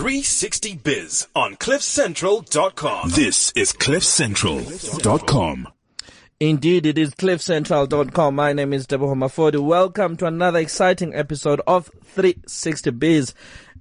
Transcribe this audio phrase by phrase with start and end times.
[0.00, 3.10] 360biz on cliffcentral.com.
[3.10, 5.68] This is cliffcentral.com.
[6.40, 8.34] Indeed, it is cliffcentral.com.
[8.34, 9.62] My name is Deborah Mafodi.
[9.62, 13.34] Welcome to another exciting episode of 360 Biz.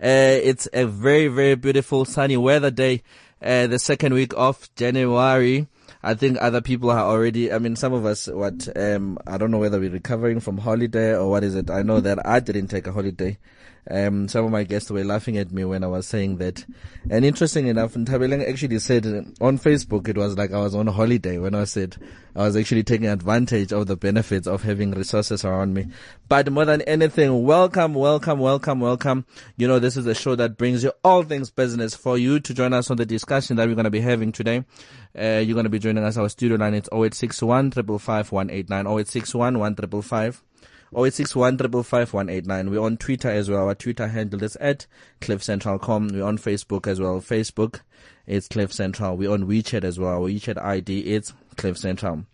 [0.04, 3.02] Uh, it's a very, very beautiful sunny weather day,
[3.42, 5.68] uh, the second week of January.
[6.04, 9.52] I think other people are already, I mean, some of us, what, um, I don't
[9.52, 11.70] know whether we're recovering from holiday or what is it.
[11.70, 13.38] I know that I didn't take a holiday.
[13.90, 16.66] Um, some of my guests were laughing at me when I was saying that.
[17.10, 19.06] And interesting enough, Ntabeleng actually said
[19.42, 21.98] on Facebook, it was like I was on holiday when I said
[22.36, 25.88] I was actually taking advantage of the benefits of having resources around me.
[26.28, 29.26] But more than anything, welcome, welcome, welcome, welcome.
[29.58, 32.54] You know, this is a show that brings you all things business for you to
[32.54, 34.64] join us on the discussion that we're going to be having today.
[35.18, 36.18] Uh, you're going to be joining us.
[36.18, 40.44] Our studio line it's 0861 555 189 0861 1555
[40.92, 42.70] 0861 189.
[42.72, 43.68] We're on Twitter as well.
[43.68, 44.88] Our Twitter handle is at
[45.22, 46.08] cliffcentral.com.
[46.08, 47.22] We're on Facebook as well.
[47.22, 47.82] Facebook,
[48.26, 49.16] it's Cliff Central.
[49.16, 50.14] We're on WeChat as well.
[50.14, 52.26] Our WeChat ID, is Cliff Central.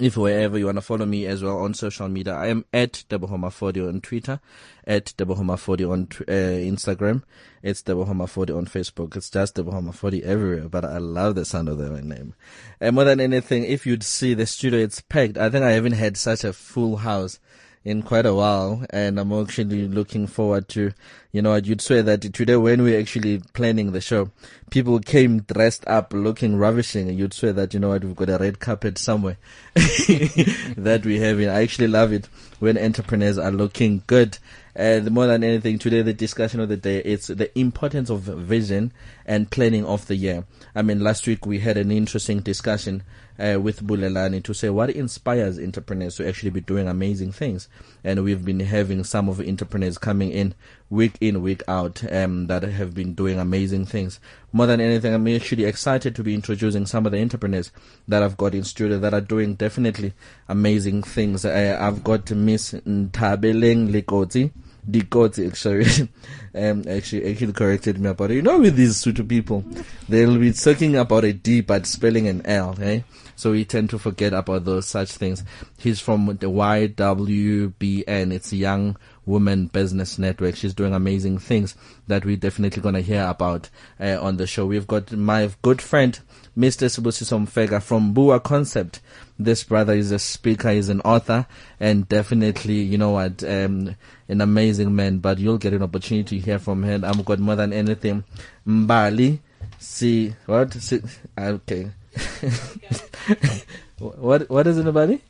[0.00, 3.04] If wherever you want to follow me as well on social media, I am at
[3.10, 4.40] Debohoma40 on Twitter,
[4.86, 7.22] at Debohoma40 on uh, Instagram.
[7.62, 9.14] It's Debohoma40 on Facebook.
[9.16, 12.34] It's just Debohoma40 everywhere, but I love the sound of the name.
[12.80, 15.36] And more than anything, if you'd see the studio, it's packed.
[15.36, 17.38] I think I haven't had such a full house
[17.84, 20.92] in quite a while, and I'm actually looking forward to,
[21.32, 24.30] you know, you'd swear that today when we're actually planning the show,
[24.70, 28.30] people came dressed up, looking ravishing, and you'd swear that, you know what, we've got
[28.30, 29.36] a red carpet somewhere
[29.74, 31.40] that we have.
[31.40, 32.28] I actually love it
[32.60, 34.38] when entrepreneurs are looking good.
[34.74, 38.92] And more than anything, today the discussion of the day is the importance of vision
[39.26, 40.44] and planning of the year.
[40.74, 43.02] I mean, last week we had an interesting discussion
[43.38, 47.68] uh, with Bulelani to say what inspires entrepreneurs to actually be doing amazing things.
[48.04, 50.54] And we've been having some of the entrepreneurs coming in
[50.90, 54.20] week in, week out, um, that have been doing amazing things.
[54.52, 57.72] More than anything, I'm actually excited to be introducing some of the entrepreneurs
[58.06, 60.12] that I've got in studio that are doing definitely
[60.48, 61.44] amazing things.
[61.44, 64.52] Uh, I've got Miss Ntabeleng Likoti.
[64.88, 66.08] Dikoti actually,
[66.54, 68.34] um, actually, actually corrected me about it.
[68.34, 69.64] You know, with these Sotho people,
[70.08, 73.02] they'll be talking about a D but spelling an L, eh?
[73.36, 75.42] So we tend to forget about those such things.
[75.78, 78.32] He's from the YWBN.
[78.32, 78.96] It's Young
[79.26, 80.56] Women Business Network.
[80.56, 81.74] She's doing amazing things
[82.08, 84.66] that we're definitely going to hear about uh, on the show.
[84.66, 86.18] We've got my good friend,
[86.56, 86.88] Mr.
[86.88, 89.00] Sibusiso Mfeka from Bua Concept.
[89.38, 91.46] This brother is a speaker, he's an author,
[91.80, 93.96] and definitely, you know what, um,
[94.28, 95.18] an amazing man.
[95.18, 97.04] But you'll get an opportunity to hear from him.
[97.04, 98.24] I'm got more than anything.
[98.66, 99.38] Mbali,
[99.78, 100.72] see, what?
[100.74, 101.00] See,
[101.38, 101.90] okay.
[103.98, 105.22] what what is it about it?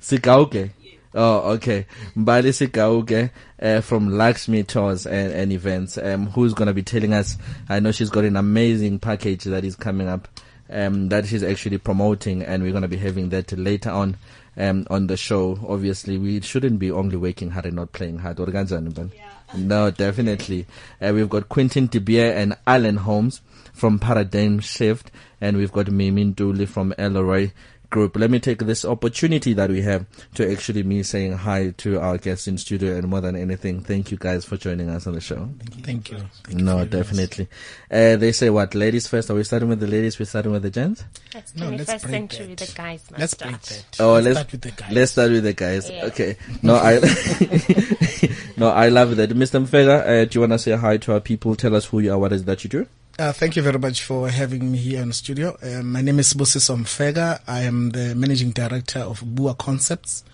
[0.00, 0.70] Sikauke.
[1.14, 1.86] Oh, okay.
[2.16, 3.30] Mbali Sikauke
[3.62, 7.38] uh, from Lakshmi Tours and, and Events, um, who's going to be telling us,
[7.68, 10.26] I know she's got an amazing package that is coming up,
[10.68, 14.16] um, that she's actually promoting and we're going to be having that later on,
[14.56, 15.56] um, on the show.
[15.68, 18.38] Obviously, we shouldn't be only working hard and not playing hard.
[18.38, 19.30] Yeah.
[19.56, 20.66] No, definitely.
[21.00, 23.40] Uh, we've got Quentin DeBeer and Alan Holmes
[23.72, 27.52] from Paradigm Shift, and we've got Mimi Ntuli from Elroy
[27.90, 28.16] Group.
[28.16, 32.18] Let me take this opportunity that we have to actually me saying hi to our
[32.18, 35.20] guests in studio, and more than anything, thank you guys for joining us on the
[35.20, 35.48] show.
[35.58, 35.82] Thank you.
[35.82, 36.18] Thank you.
[36.64, 37.48] no, you definitely.
[37.90, 38.74] Uh, they say what?
[38.74, 39.30] Ladies first.
[39.30, 40.18] Are we starting with the ladies?
[40.18, 41.04] We're starting with the gents.
[41.32, 42.54] Let's no, let's century.
[42.54, 43.62] The guys must let's start.
[43.62, 44.00] That.
[44.00, 44.92] Oh, let's, let's start with the guys.
[44.92, 45.90] Let's start with the guys.
[45.90, 46.04] Yeah.
[46.06, 46.36] Okay.
[46.62, 46.94] No, I.
[48.56, 49.30] no, I love that.
[49.30, 49.64] Mr.
[49.64, 51.54] Mfeka, uh, do you want to say hi to our people?
[51.56, 52.18] Tell us who you are.
[52.18, 52.86] What is it that you do?
[53.16, 55.56] Uh, thank you very much for having me here in the studio.
[55.62, 57.40] Uh, my name is Busiso Mfeka.
[57.46, 60.24] I am the managing director of Bua Concepts.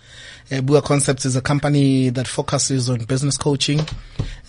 [0.51, 3.79] Uh, Bua Concepts is a company that focuses on business coaching,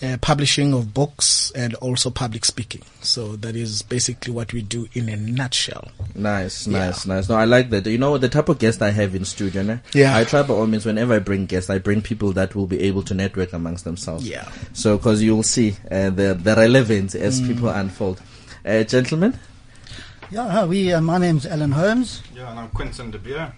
[0.01, 2.81] uh, publishing of books, and also public speaking.
[2.99, 5.87] So that is basically what we do in a nutshell.
[6.13, 7.13] Nice, nice, yeah.
[7.13, 7.29] nice.
[7.29, 7.85] No, I like that.
[7.85, 9.79] You know, the type of guest I have in studio, né?
[9.93, 10.17] yeah.
[10.17, 12.81] I try by all means, whenever I bring guests, I bring people that will be
[12.81, 14.27] able to network amongst themselves.
[14.27, 14.51] Yeah.
[14.73, 17.47] So, cause you'll see uh, the, the relevance as mm.
[17.47, 18.21] people unfold.
[18.65, 19.39] Uh, gentlemen?
[20.31, 22.23] Yeah, hi, we, uh, my name's Alan Holmes.
[22.35, 23.53] Yeah, and I'm Quentin De Beer.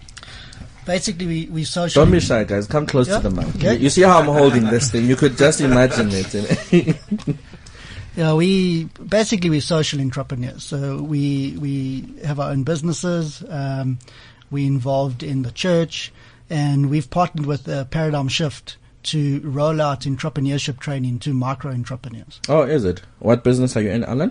[0.86, 2.04] Basically, we, we social.
[2.04, 2.68] Don't be shy, guys.
[2.68, 3.18] Come close yeah.
[3.18, 3.60] to the mic.
[3.60, 3.72] Yeah.
[3.72, 5.04] You see how I'm holding this thing?
[5.06, 6.96] You could just imagine it.
[8.16, 10.62] yeah, we basically we're social entrepreneurs.
[10.62, 13.44] So we we have our own businesses.
[13.48, 13.98] Um,
[14.52, 16.12] we involved in the church,
[16.48, 22.40] and we've partnered with uh, Paradigm Shift to roll out entrepreneurship training to micro entrepreneurs.
[22.48, 23.02] Oh, is it?
[23.18, 24.30] What business are you in, Alan?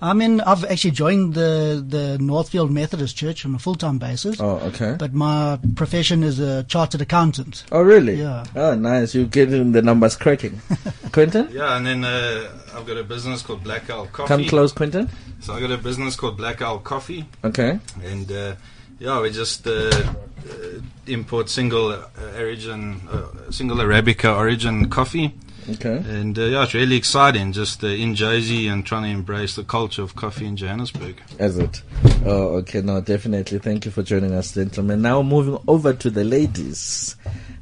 [0.00, 0.40] I'm in.
[0.42, 4.40] I've actually joined the the Northfield Methodist Church on a full time basis.
[4.40, 4.96] Oh, okay.
[4.98, 7.64] But my profession is a chartered accountant.
[7.72, 8.14] Oh, really?
[8.14, 8.44] Yeah.
[8.54, 9.14] Oh, nice.
[9.14, 10.60] You're getting the numbers cracking.
[11.12, 11.48] Quentin?
[11.52, 14.28] Yeah, and then uh, I've got a business called Black Owl Coffee.
[14.28, 15.08] Come close, Quentin.
[15.40, 17.78] So I've got a business called Black Owl Coffee, Okay.
[18.04, 18.54] and uh,
[19.00, 22.04] yeah, we just uh, uh, import single uh,
[22.38, 25.34] origin, uh, single arabica origin coffee,
[25.70, 25.96] Okay.
[26.08, 27.52] and uh, yeah, it's really exciting.
[27.52, 31.20] Just uh, in Jersey and trying to embrace the culture of coffee in Johannesburg.
[31.38, 31.82] Is it?
[32.24, 32.80] Oh, okay.
[32.82, 33.58] No, definitely.
[33.58, 35.02] Thank you for joining us, gentlemen.
[35.02, 37.16] Now moving over to the ladies.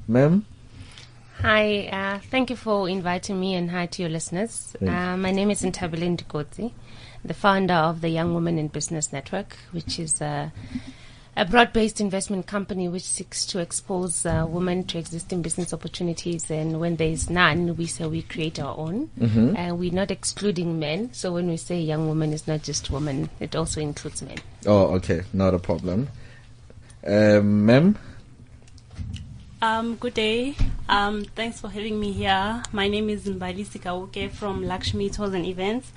[0.07, 0.45] Ma'am?
[1.41, 4.75] Hi, uh, thank you for inviting me and hi to your listeners.
[4.81, 4.89] You.
[4.89, 6.73] Uh, my name is Ntabile Ndikotsi,
[7.25, 10.53] the founder of the Young Women in Business Network, which is a,
[11.39, 16.51] a broad-based investment company which seeks to expose uh, women to existing business opportunities.
[16.51, 19.09] And when there is none, we say we create our own.
[19.57, 21.13] And we're not excluding men.
[21.13, 24.39] So when we say young women, it's not just women; it also includes men.
[24.67, 25.23] Oh, okay.
[25.33, 26.09] Not a problem.
[27.07, 27.97] Um, ma'am?
[29.63, 30.57] Um, good day.
[30.89, 32.65] Um, thanks for having me here.
[32.73, 35.93] My name is Mbali Sikauke from Lakshmi Tours and Events.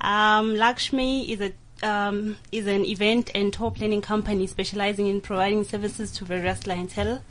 [0.00, 1.52] Um, Lakshmi is a
[1.82, 7.22] um, is an event and tour planning company specializing in providing services to various clientele,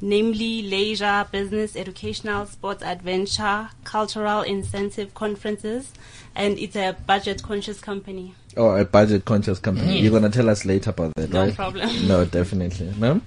[0.00, 5.92] namely leisure, business, educational, sports, adventure, cultural, incentive, conferences,
[6.34, 8.34] and it's a budget conscious company.
[8.56, 10.00] Oh, a budget conscious company.
[10.00, 11.54] You're going to tell us later about that, No right?
[11.54, 11.90] problem.
[12.08, 12.92] No, definitely.
[12.98, 13.22] Ma'am?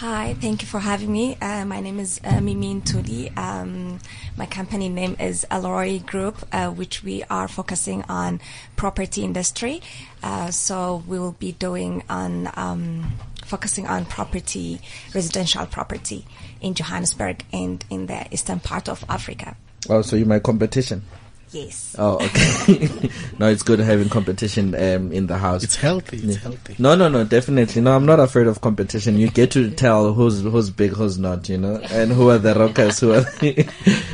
[0.00, 1.38] Hi, thank you for having me.
[1.40, 3.34] Uh, my name is uh, Mimi Ntuli.
[3.38, 3.98] Um,
[4.36, 8.42] my company name is Alroy Group, uh, which we are focusing on
[8.76, 9.80] property industry.
[10.22, 13.14] Uh, so we will be doing on um,
[13.46, 14.82] focusing on property,
[15.14, 16.26] residential property
[16.60, 19.56] in Johannesburg and in the eastern part of Africa.
[19.88, 21.04] Oh, so you're my competition.
[21.52, 21.94] Yes.
[21.98, 23.08] Oh, okay.
[23.38, 25.62] no, it's good having competition um, in the house.
[25.62, 26.16] It's healthy.
[26.18, 26.40] It's Yeah.
[26.42, 26.74] healthy.
[26.78, 27.80] No, no, no, definitely.
[27.82, 29.16] No, I'm not afraid of competition.
[29.16, 32.54] You get to tell who's who's big, who's not, you know, and who are the
[32.54, 33.24] rockers, who are.
[33.42, 33.64] you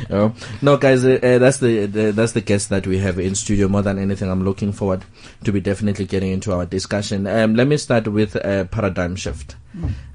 [0.09, 0.33] know.
[0.61, 3.67] No, guys, uh, uh, that's the, the that's the guest that we have in studio.
[3.67, 5.03] More than anything, I'm looking forward
[5.43, 7.25] to be definitely getting into our discussion.
[7.25, 9.55] Um, let me start with a paradigm shift.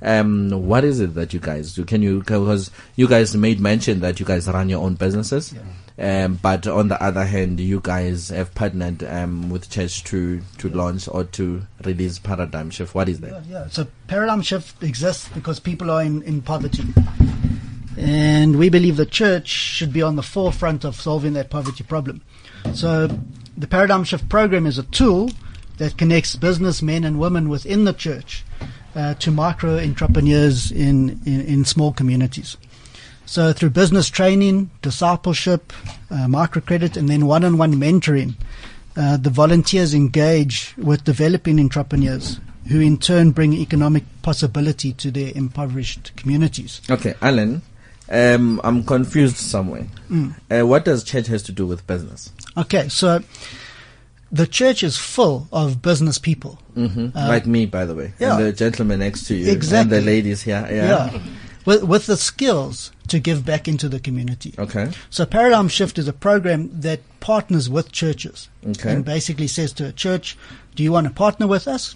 [0.03, 1.85] Um, what is it that you guys do?
[1.85, 5.53] Can you because you guys made mention that you guys run your own businesses.
[5.99, 10.69] Um, but on the other hand, you guys have partnered um, with church to to
[10.69, 12.95] launch or to release Paradigm Shift.
[12.95, 13.45] What is that?
[13.47, 16.85] Yeah, so paradigm shift exists because people are in, in poverty.
[17.97, 22.23] And we believe the church should be on the forefront of solving that poverty problem.
[22.73, 23.09] So
[23.56, 25.31] the paradigm shift program is a tool
[25.79, 28.44] that connects businessmen and women within the church
[28.94, 32.56] uh, to micro entrepreneurs in, in, in small communities.
[33.29, 35.75] So through business training, discipleship,
[36.11, 38.37] uh, microcredit, and then one-on-one mentoring,
[38.97, 45.31] uh, the volunteers engage with developing entrepreneurs who in turn bring economic possibility to their
[45.35, 46.81] impoverished communities.
[46.89, 47.61] Okay, Alan,
[48.09, 49.87] um, I'm confused somewhere.
[50.11, 50.35] Mm.
[50.51, 52.33] Uh, what does church has to do with business?
[52.57, 53.23] Okay, so
[54.33, 56.59] the church is full of business people.
[56.75, 58.39] hmm Uh, like me, by the way, yeah.
[58.39, 59.81] and the gentleman next to you, Exactly.
[59.83, 60.67] and the ladies here.
[60.71, 61.13] Yeah.
[61.13, 61.19] Yeah.
[61.67, 64.55] With, with the skills to give back into the community.
[64.58, 64.90] Okay.
[65.10, 68.93] So Paradigm Shift is a program that partners with churches Okay.
[68.93, 70.37] and basically says to a church,
[70.75, 71.94] do you want to partner with us?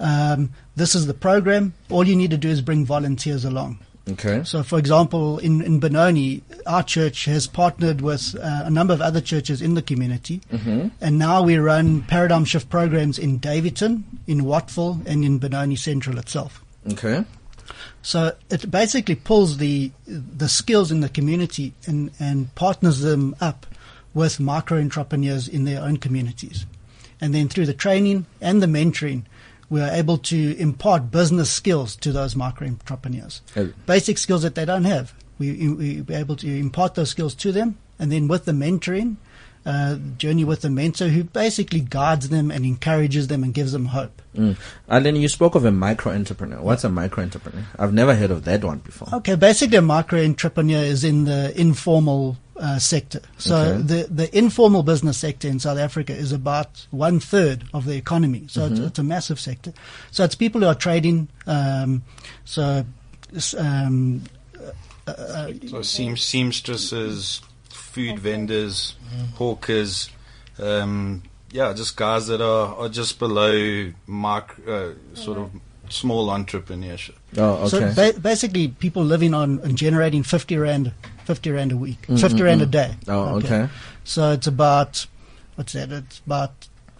[0.00, 1.74] Um, this is the program.
[1.90, 3.78] All you need to do is bring volunteers along.
[4.10, 4.42] Okay.
[4.44, 9.02] So, for example, in, in Benoni, our church has partnered with uh, a number of
[9.02, 10.40] other churches in the community.
[10.50, 10.88] Mm-hmm.
[11.00, 16.18] And now we run Paradigm Shift programs in Daveyton, in Wattville, and in Benoni Central
[16.18, 16.64] itself.
[16.90, 17.24] Okay.
[18.08, 23.66] So it basically pulls the the skills in the community and, and partners them up
[24.14, 26.64] with micro entrepreneurs in their own communities.
[27.20, 29.24] And then through the training and the mentoring,
[29.68, 33.42] we are able to impart business skills to those micro entrepreneurs.
[33.54, 35.12] Uh, Basic skills that they don't have.
[35.38, 37.76] We, we, we're able to impart those skills to them.
[37.98, 39.16] And then with the mentoring,
[39.68, 43.86] uh, journey with a mentor who basically guides them and encourages them and gives them
[43.86, 44.22] hope.
[44.34, 44.56] Mm.
[44.88, 46.60] Alan, you spoke of a micro entrepreneur.
[46.62, 47.64] What's a micro entrepreneur?
[47.78, 49.08] I've never heard of that one before.
[49.18, 53.20] Okay, basically a micro entrepreneur is in the informal uh, sector.
[53.36, 53.82] So Okay.
[53.82, 58.44] the, the informal business sector in South Africa is about one third of the economy.
[58.48, 59.72] So it's, it's a massive sector.
[60.10, 61.28] So it's people who are trading.
[61.46, 62.02] Um,
[62.44, 62.84] so
[63.34, 64.22] s- um,
[65.68, 67.40] So seam, seamstresses,
[67.88, 68.94] food vendors,
[69.36, 70.10] hawkers,
[70.58, 75.50] um, yeah, just guys that are, are just below mark, uh, sort of
[75.88, 77.14] small entrepreneurship.
[77.36, 77.92] Oh, okay.
[77.92, 80.92] So ba- basically, people living on and generating 50 rand,
[81.24, 82.94] 50 rand a week, 50 rand a day.
[83.08, 83.68] oh, okay.
[84.04, 85.06] So it's about,
[85.56, 85.90] what's that?
[85.90, 86.52] It's about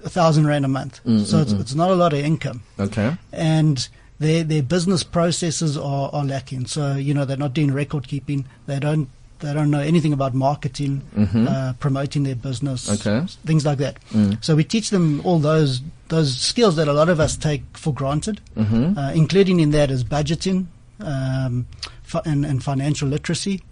[0.05, 1.01] a thousand rand a month.
[1.05, 2.63] Mm, so it's, it's not a lot of income.
[2.79, 3.17] Okay.
[3.33, 3.87] And
[4.19, 6.67] their, their business processes are, are lacking.
[6.67, 8.47] So, you know, they're not doing record keeping.
[8.67, 9.09] They don't,
[9.41, 13.09] they don't know anything about marketing, uh, promoting their business, Mm-hmm.
[13.09, 13.27] Okay.
[13.47, 13.99] things like that.
[14.11, 14.43] Mm.
[14.45, 17.93] So we teach them all those, those skills that a lot of us take for
[17.95, 18.99] granted, Mm-hmm.
[18.99, 20.67] uh, including in that is budgeting,
[21.01, 21.67] um,
[22.03, 23.63] fi- and, and financial literacy.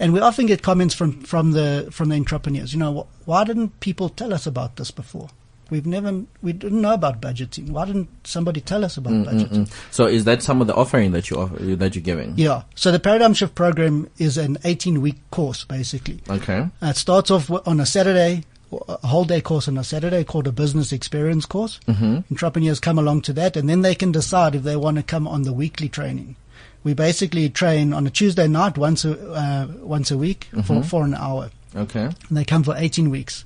[0.00, 2.72] And we often get comments from, from the from the entrepreneurs.
[2.72, 5.28] You know, wh- why didn't people tell us about this before?
[5.70, 7.70] We've never we didn't know about budgeting.
[7.70, 9.66] Why didn't somebody tell us about budgeting?
[9.66, 9.72] Mm.
[9.90, 12.34] So is that some of the offering that you offer, that you're giving?
[12.36, 12.62] Yeah.
[12.74, 16.20] So the Paradigm Shift program is an 18 week course basically.
[16.28, 16.66] Okay.
[16.82, 20.46] Uh, it starts off on a Saturday, a whole day course on a Saturday called
[20.46, 21.80] a business experience course.
[21.86, 22.20] Mm-hmm.
[22.32, 25.28] Entrepreneurs come along to that, and then they can decide if they want to come
[25.28, 26.36] on the weekly training.
[26.82, 31.04] We basically train on a Tuesday night once a uh, once a week for for
[31.04, 31.50] an hour.
[31.76, 32.04] Okay.
[32.04, 33.44] And they come for 18 weeks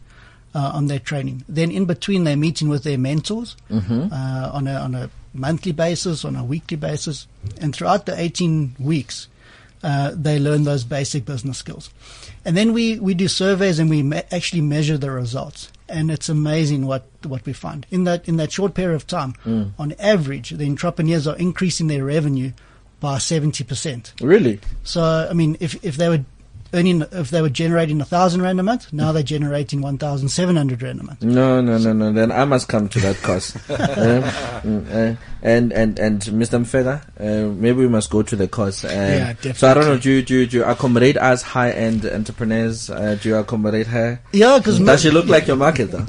[0.54, 1.44] uh, on their training.
[1.49, 3.56] Then in between, they're meeting with their mentors
[4.12, 7.26] uh, on a on a monthly basis, on a weekly basis,
[7.61, 9.28] and throughout the 18 weeks,
[9.82, 11.90] uh, they learn those basic business skills.
[12.44, 15.73] And then we, we do surveys and we actually measure the results.
[15.88, 17.87] And it's amazing what, what we find.
[17.90, 19.35] In that, in that short period of time,
[19.78, 22.52] on average, the entrepreneurs are increasing their revenue
[23.00, 24.12] by 70%.
[24.21, 24.61] Really?
[24.85, 26.25] So, I mean, if, if they were
[26.72, 31.00] earning, if they were generating a thousand rand a month, now they're generating 1,700 rand
[31.00, 31.22] a month.
[31.22, 32.12] No, no, no, no.
[32.12, 33.56] Then I must come to that course.
[33.92, 34.22] Um,
[34.62, 36.58] mm, uh, and and and Mr.
[36.60, 38.84] Mfega, uh, maybe we must go to the course.
[38.84, 39.98] Uh, Yeah, So I don't know.
[39.98, 42.88] Do you, do you, do you accommodate us high end entrepreneurs?
[42.90, 44.20] Uh, do you accommodate her?
[44.32, 46.06] Yeah, because Does she look like your market though?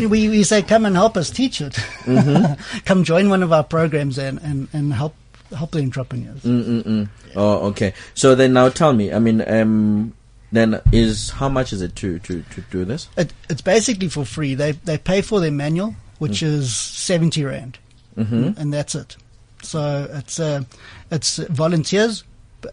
[0.08, 1.74] we, we say, come and help us teach it.
[2.04, 2.80] Mm-hmm.
[2.84, 5.14] come join one of our programs and, and, and help
[5.54, 6.42] help the entrepreneurs.
[6.42, 7.08] Mm-mm-mm.
[7.36, 7.94] Oh, okay.
[8.14, 9.12] So then now tell me.
[9.12, 10.12] I mean, um,
[10.52, 13.08] then is how much is it to to to do this?
[13.16, 14.54] It, it's basically for free.
[14.54, 16.46] They they pay for their manual, which Mm.
[16.46, 17.78] is seventy rand,
[18.16, 18.50] Mm-hmm.
[18.60, 19.16] and that's it.
[19.62, 20.62] So it's uh,
[21.10, 22.22] it's volunteers,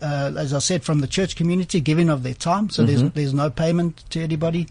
[0.01, 2.69] uh, as I said, from the church community, giving of their time.
[2.69, 2.91] So Mm-hmm.
[3.01, 4.67] there's there's no payment to anybody.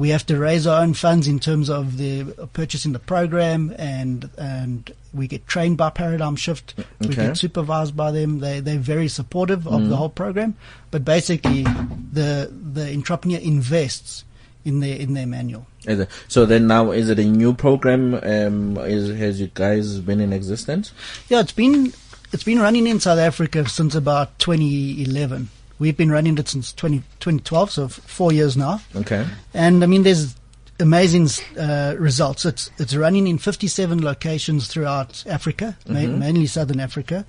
[0.00, 4.30] We have to raise our own funds in terms of the purchasing the program, and
[4.38, 6.72] and we get trained by Paradigm Shift.
[7.00, 7.26] We Okay.
[7.26, 8.40] get supervised by them.
[8.40, 10.54] They they're very supportive of the whole program.
[10.90, 11.64] But basically,
[12.20, 14.24] the the entrepreneur invests
[14.64, 15.66] in their in their manual.
[16.28, 18.14] So then now is it a new program?
[18.14, 20.92] Um, is has you guys been in existence?
[21.28, 21.92] Yeah, it's been
[22.32, 25.50] it's been running in South Africa since about 2011.
[25.80, 28.80] We've been running it since 20, 2012, so four years now.
[28.94, 29.26] Okay.
[29.54, 30.36] And I mean, there's
[30.78, 32.44] amazing uh, results.
[32.44, 37.24] It's it's running in 57 locations throughout Africa, ma- mainly Southern Africa.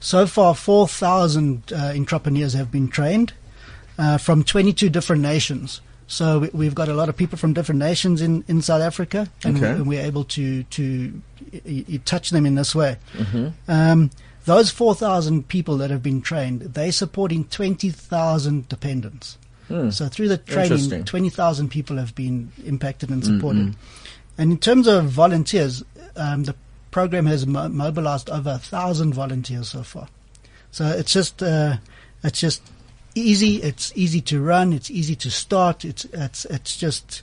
[0.00, 3.32] So far, 4,000 uh, entrepreneurs have been trained
[3.98, 5.80] uh, from 22 different nations.
[6.08, 9.28] So we, we've got a lot of people from different nations in, in South Africa,
[9.44, 9.72] and, Okay.
[9.72, 11.22] we, and we're able to to
[11.64, 12.98] y- y- touch them in this way.
[13.68, 14.10] Um,
[14.44, 19.38] those 4,000 people that have been trained, they're supporting 20,000 dependents.
[19.90, 20.68] So through the training,
[21.04, 23.74] 20,000 people have been impacted and supported.
[24.38, 25.82] And in terms of volunteers,
[26.16, 26.54] um, the
[26.90, 30.08] program has mo- mobilized over a thousand volunteers so far.
[30.72, 31.76] So it's just, uh,
[32.22, 32.62] it's just
[33.14, 33.62] easy.
[33.62, 34.72] It's easy to run.
[34.72, 35.84] It's easy to start.
[35.84, 37.22] It's, it's, it's just,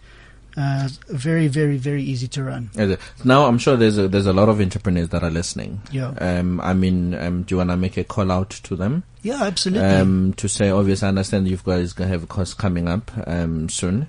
[0.57, 2.69] uh, very, very, very easy to run.
[3.23, 5.81] Now I'm sure there's a, there's a lot of entrepreneurs that are listening.
[5.91, 6.09] Yeah.
[6.19, 9.03] Um, I mean, um, do you wanna make a call out to them?
[9.21, 9.87] Yeah, absolutely.
[9.87, 13.69] Um, to say, obviously, I understand you guys gonna have a course coming up um
[13.69, 14.07] soon.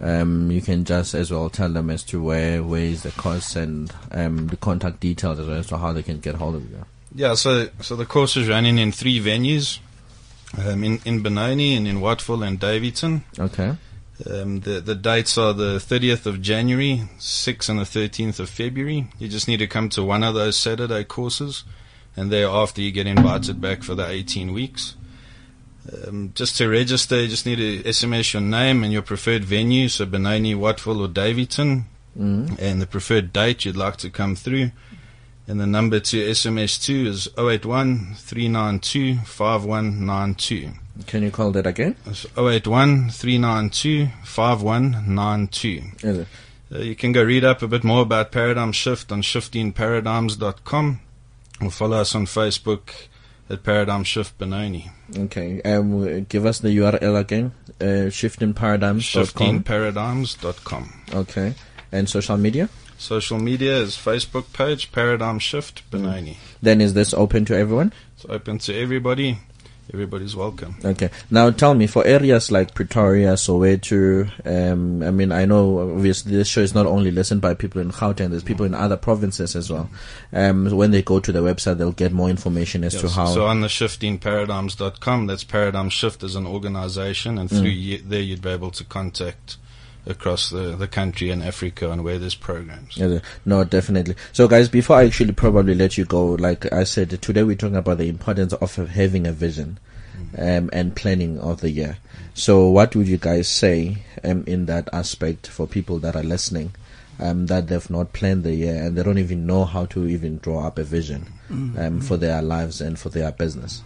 [0.00, 3.56] Um, you can just as well tell them as to where where is the course
[3.56, 6.70] and um the contact details as well as to how they can get hold of
[6.70, 6.84] you.
[7.14, 9.78] Yeah, so so the course is running in three venues,
[10.58, 13.24] um, in in Benoni and in Wattville and Daveyton.
[13.38, 13.76] Okay.
[14.30, 19.08] Um, the the dates are the 30th of January, 6th and the 13th of February.
[19.18, 21.64] You just need to come to one of those Saturday courses,
[22.16, 24.94] and thereafter you get invited back for the 18 weeks.
[26.06, 29.88] Um, just to register, you just need to SMS your name and your preferred venue,
[29.88, 31.86] so Benoni, Wattville, or Daveyton,
[32.16, 32.58] Mm.
[32.60, 34.70] and the preferred date you'd like to come through.
[35.48, 40.72] And the number to SMS to is 081 392 5192.
[41.06, 41.96] Can you call that again?
[42.06, 45.82] It's 081 392 5192.
[46.02, 46.28] Is it?
[46.74, 51.00] Uh, you can go read up a bit more about Paradigm Shift on shiftingparadigms.com
[51.60, 52.90] or follow us on Facebook
[53.50, 54.90] at Paradigm Shift Benoni.
[55.16, 55.60] Okay.
[55.62, 57.52] Um, give us the URL again.
[57.80, 59.00] Uh, shiftingparadigms.com.
[59.00, 60.92] Shiftingparadigms.com.
[61.14, 61.54] Okay.
[61.90, 62.68] And social media?
[62.96, 66.38] Social media is Facebook page, Paradigm Shift Benoni.
[66.62, 67.92] Then is this open to everyone?
[68.16, 69.38] It's open to everybody.
[69.92, 70.74] Everybody's welcome.
[70.84, 71.10] Okay.
[71.30, 76.48] Now tell me, for areas like Pretoria, Soweto, um, I mean, I know obviously this
[76.48, 79.70] show is not only listened by people in Gauteng, there's people in other provinces as
[79.70, 79.90] well.
[80.32, 83.26] Um, when they go to the website, they'll get more information as to how.
[83.26, 87.82] So on the shiftingparadigms.com, that's Paradigm Shift as an organization, and through Mm.
[87.82, 89.56] ye- there you'd be able to contact
[90.06, 92.96] across the, the country and Africa on where there's programs.
[92.96, 94.16] Yeah, No, definitely.
[94.32, 97.76] So, guys, before I actually probably let you go, like I said, today we're talking
[97.76, 99.78] about the importance of having a vision
[100.38, 101.98] um, and planning of the year.
[102.34, 106.74] So, what would you guys say um, in that aspect for people that are listening?
[107.20, 110.38] Um, that they've not planned the year and they don't even know how to even
[110.38, 111.28] draw up a vision
[111.78, 113.84] um, for their lives and for their business.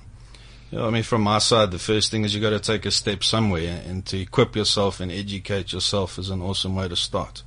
[0.76, 2.90] Yeah, I mean, from my side, the first thing is you got to take a
[2.90, 7.42] step somewhere, and to equip yourself and educate yourself is an awesome way to start.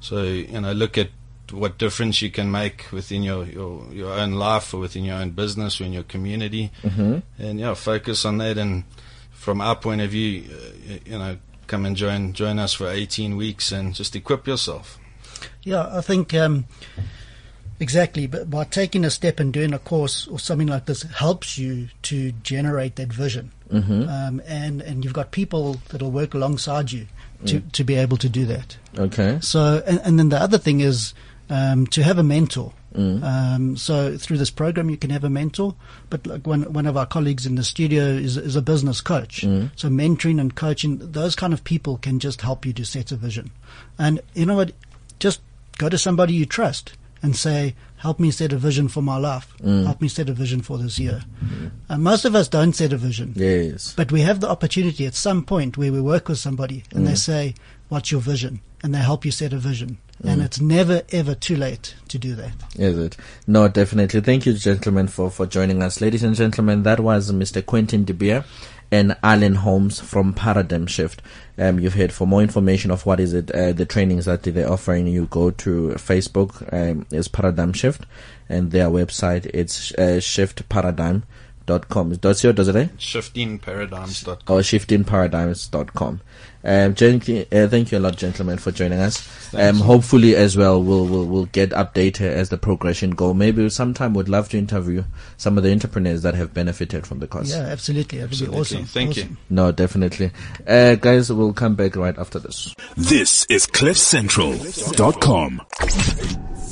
[0.00, 1.10] So, you know, look at
[1.50, 5.32] what difference you can make within your, your, your own life or within your own
[5.32, 6.70] business or in your community.
[6.82, 7.18] Mm-hmm.
[7.38, 8.56] And, yeah, focus on that.
[8.56, 8.84] And
[9.32, 11.36] from our point of view, uh, you know,
[11.66, 14.98] come and join, join us for 18 weeks and just equip yourself.
[15.62, 16.64] Yeah, I think um,
[17.82, 18.26] exactly.
[18.26, 21.88] But by taking a step and doing a course or something like this helps you
[22.02, 24.02] to generate that vision, Mm-hmm.
[24.06, 27.06] um, and and you've got people that'll work alongside you
[27.46, 28.76] to to be able to do that.
[28.98, 29.38] Okay.
[29.40, 31.14] So, and, and then the other thing is
[31.48, 32.72] um, to have a mentor.
[32.94, 33.22] Mm.
[33.22, 35.74] Um, so through this program, you can have a mentor.
[36.10, 39.40] But like one one of our colleagues in the studio is is a business coach.
[39.40, 39.70] Mm.
[39.74, 43.16] So mentoring and coaching, those kind of people can just help you to set a
[43.16, 43.50] vision.
[43.98, 44.72] And you know what?
[45.18, 45.40] Just
[45.78, 49.48] go to somebody you trust and say, "Help me set a vision for my life.
[49.62, 49.84] Mm.
[49.84, 51.22] Help me set a vision for this year."
[51.88, 53.32] And most of us don't set a vision.
[53.36, 53.94] Yes.
[53.96, 57.12] But we have the opportunity at some point where we work with somebody and they
[57.12, 57.18] mm.
[57.18, 57.54] say,
[57.92, 58.62] What's your vision?
[58.82, 59.98] And they help you set a vision.
[60.24, 60.32] Mm.
[60.32, 62.54] And it's never, ever too late to do that.
[62.76, 63.18] Is it?
[63.46, 64.22] No, definitely.
[64.22, 66.00] Thank you, gentlemen, for, for joining us.
[66.00, 67.64] Ladies and gentlemen, that was Mr.
[67.64, 68.46] Quentin De Beer
[68.92, 71.22] and Alan Holmes from Paradigm Shift.
[71.58, 74.70] Um, you've heard for more information of what is it, uh, the trainings that they're
[74.70, 78.04] offering, you go to Facebook, um, is Paradigm Shift,
[78.48, 82.12] and their website, it's, uh, shiftparadigm.com.
[82.16, 82.88] Does your, does it, eh?
[82.98, 84.54] Shiftingparadigms.com.
[84.54, 86.20] or shiftingparadigms.com.
[86.64, 89.28] Um, gently, uh, thank you a lot, gentlemen, for joining us.
[89.54, 93.34] Um, hopefully, as well, we'll, we'll we'll get updated as the progression go.
[93.34, 95.04] Maybe sometime we'd love to interview
[95.36, 97.50] some of the entrepreneurs that have benefited from the course.
[97.50, 98.18] Yeah, absolutely.
[98.18, 98.60] That would be Absolutely.
[98.60, 98.84] awesome.
[98.84, 99.36] Thank you.
[99.50, 100.30] No, definitely.
[100.66, 102.74] Uh, guys, we'll come back right after this.
[102.96, 105.62] This is CliffCentral.com.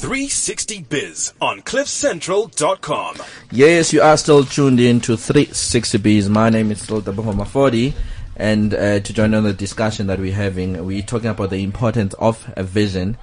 [0.01, 3.17] 360 Biz on CliffCentral.com.
[3.51, 6.29] Yes, you are still tuned in to 360 Biz.
[6.31, 7.93] My name is still Dabahoma 40.
[8.41, 12.15] And uh, to join on the discussion that we're having, we're talking about the importance
[12.15, 13.19] of a vision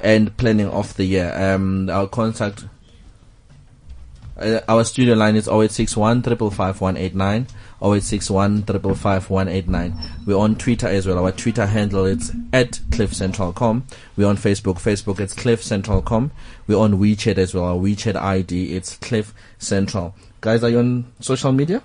[0.00, 1.34] and planning of the year.
[1.34, 2.66] Um, our contact,
[4.38, 7.48] uh, our studio line is 0861 555
[7.82, 11.18] 0861 555 We're on Twitter as well.
[11.18, 13.84] Our Twitter handle is at cliffcentral.com.
[14.16, 14.76] We're on Facebook.
[14.76, 16.30] Facebook, it's cliffcentral.com.
[16.68, 17.64] We're on WeChat as well.
[17.64, 20.14] Our WeChat ID, it's cliffcentral.
[20.40, 21.82] Guys, are you on social media?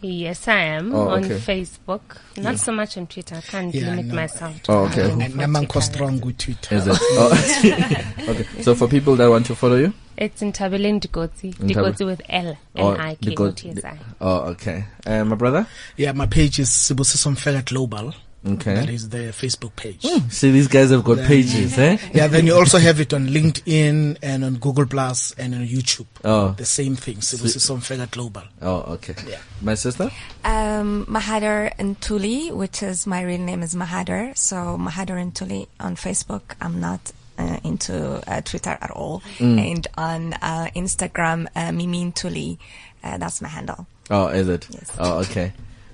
[0.00, 1.38] Yes, I am Oh, on okay.
[1.38, 2.18] Facebook.
[2.36, 3.34] Not so much on Twitter.
[3.36, 4.14] I can't Yeah, limit no.
[4.14, 5.02] myself to Oh, okay.
[5.10, 6.76] having And for Namanko strong with Twitter.
[6.76, 6.96] Is it?
[7.00, 8.24] Oh.
[8.28, 8.62] okay.
[8.62, 9.92] So for people that want to follow you?
[10.16, 11.54] It's in Tabelin Dikotsi.
[11.56, 12.56] Ntabe- Dikotsi with L.
[12.76, 13.90] Oh, N-I-K-O-T-S-I.
[13.90, 14.84] Dikot- Oh, okay.
[15.06, 15.66] Uh, my brother?
[15.96, 18.14] Yeah, my page is Sibusiso Mfela Global.
[18.46, 18.74] Okay.
[18.74, 20.02] That is the Facebook page.
[20.30, 21.98] See, these guys have got Then- pages, eh?
[22.14, 26.06] Yeah, then you also have it on LinkedIn and on Google Plus and on YouTube.
[26.24, 26.50] Oh.
[26.56, 28.42] The same thing, Sibusiso Mfela Global.
[28.62, 29.14] Oh, okay.
[29.26, 29.38] Yeah.
[29.60, 30.10] My sister?
[30.44, 34.36] Um, Mahadar Ntuli, which is my real name is Mahadar.
[34.38, 36.54] So Mahadar Ntuli on Facebook.
[36.60, 42.58] I'm not uh, into uh, Twitter at all, and on uh, Instagram, uh, Mimi Ntuli.
[43.02, 43.86] Uh, that's my handle.
[44.10, 44.66] Oh, is it?
[44.70, 44.90] Yes.
[44.98, 45.52] Oh, okay.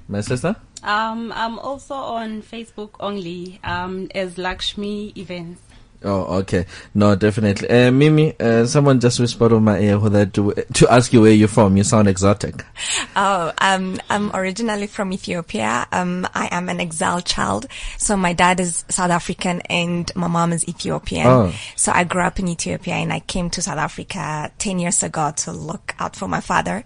[0.09, 0.57] My sister?
[0.84, 5.62] Um, I'm also on Facebook only um, as Lakshmi Events.
[6.04, 6.66] Oh, okay.
[6.94, 7.68] No, definitely.
[7.68, 11.22] Uh, Mimi, uh, someone just whispered on my ear who that to, to ask you
[11.22, 11.76] where you're from.
[11.76, 12.64] You sound exotic.
[13.16, 15.86] Oh, um, I'm originally from Ethiopia.
[15.92, 17.66] Um, I am an exiled child.
[17.96, 21.26] So my dad is South African and my mom is Ethiopian.
[21.26, 21.52] Oh.
[21.76, 25.32] So I grew up in Ethiopia and I came to South Africa 10 years ago
[25.36, 26.84] to look out for my father.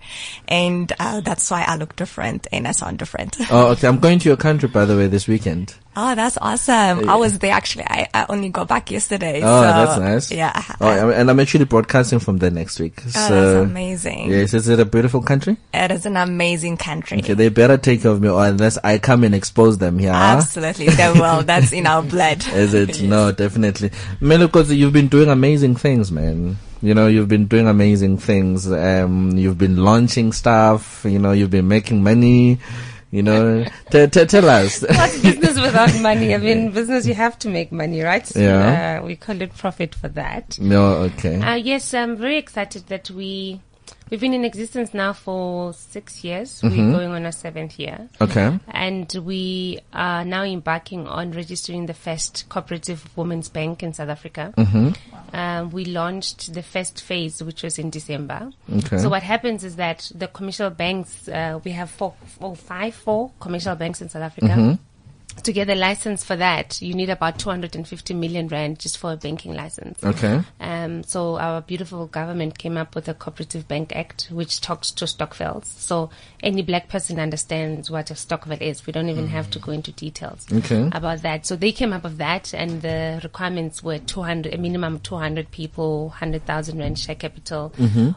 [0.49, 3.37] And, uh, that's why I look different and I sound different.
[3.51, 3.89] Oh, okay.
[3.89, 5.77] I'm going to your country, by the way, this weekend.
[6.01, 7.09] Oh, that's awesome.
[7.09, 7.83] I was there actually.
[7.83, 9.41] I, I only got back yesterday.
[9.43, 10.31] Oh, so, that's nice.
[10.31, 10.63] Yeah.
[10.81, 13.03] Oh, and I'm actually broadcasting from there next week.
[13.05, 14.31] Oh, so, that's amazing.
[14.31, 15.57] Yes, is it a beautiful country?
[15.75, 17.19] It is an amazing country.
[17.19, 20.13] Okay, they better take care of me, or unless I come and expose them here.
[20.13, 20.87] Absolutely.
[20.91, 21.43] They will.
[21.43, 22.47] That's in our blood.
[22.53, 23.03] Is it?
[23.03, 23.91] No, definitely.
[24.21, 26.59] Man, because you've been doing amazing things, man.
[26.81, 28.71] You know, you've been doing amazing things.
[28.71, 31.05] Um, you've been launching stuff.
[31.05, 32.61] You know, you've been making money.
[33.11, 34.83] You know, t- t- tell us.
[34.89, 36.35] What's business without money?
[36.35, 38.31] I mean, business you have to make money, right?
[38.37, 39.01] Yeah.
[39.01, 40.59] Uh, we call it profit for that.
[40.61, 41.41] no, okay.
[41.41, 43.61] Uh, yes, I'm very excited that we
[44.11, 46.61] we've been in existence now for six years.
[46.61, 46.93] Mm-hmm.
[46.93, 48.59] We're going on our seventh year, Okay.
[48.69, 54.53] and we are now embarking on registering the first cooperative women's bank in South Africa.
[54.57, 55.37] Mm-hmm.
[55.37, 58.51] Um, we launched the first phase, which was in December.
[58.73, 58.99] Okay.
[58.99, 63.31] So what happens is that the commercial banks, uh, we have four, four, five, four
[63.41, 64.47] commercial banks in South Africa.
[64.47, 64.83] Mm-hmm.
[65.45, 69.17] To get a license for that, you need about 250 million rand just for a
[69.17, 70.03] banking license.
[70.05, 70.41] Okay.
[70.61, 75.05] Um, so our beautiful government came up with a Cooperative Bank Act, which talks to
[75.07, 75.65] Stokvels.
[75.67, 76.11] So
[76.43, 78.87] any black person understands what a Stokvel is.
[78.87, 80.89] We don't even have to go into details Okay.
[80.93, 81.47] about that.
[81.47, 86.09] So they came up with that, and the requirements were 200, a minimum 200 people,
[86.09, 87.73] 100,000 rand share capital.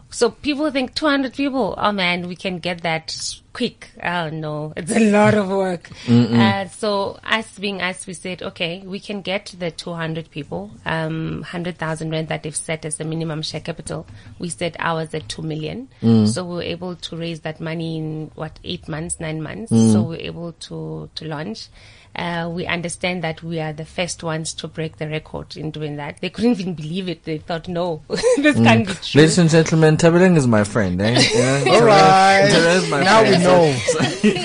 [0.09, 3.15] So people think 200 people, oh man, we can get that
[3.53, 3.89] quick.
[4.03, 5.89] Oh no, it's a lot of work.
[6.07, 11.41] Uh, so us being us, we said, okay, we can get the 200 people, um,
[11.41, 14.05] 100,000 rand that they've set as the minimum share capital.
[14.39, 15.89] We set ours at 2 million.
[16.27, 19.71] So we were able to raise that money in what, eight months, nine months.
[19.91, 21.67] So we were able to, to launch.
[22.13, 25.95] Uh, we understand that we are the first ones to break the record in doing
[25.95, 26.19] that.
[26.19, 27.23] They couldn't even believe it.
[27.23, 28.01] They thought, no,
[28.37, 29.21] this can't be true.
[29.21, 31.21] Ladies and gentlemen, Tabeling is my friend, eh?
[31.33, 32.49] Yeah, All right.
[32.51, 33.75] Tabeling is my Now we know.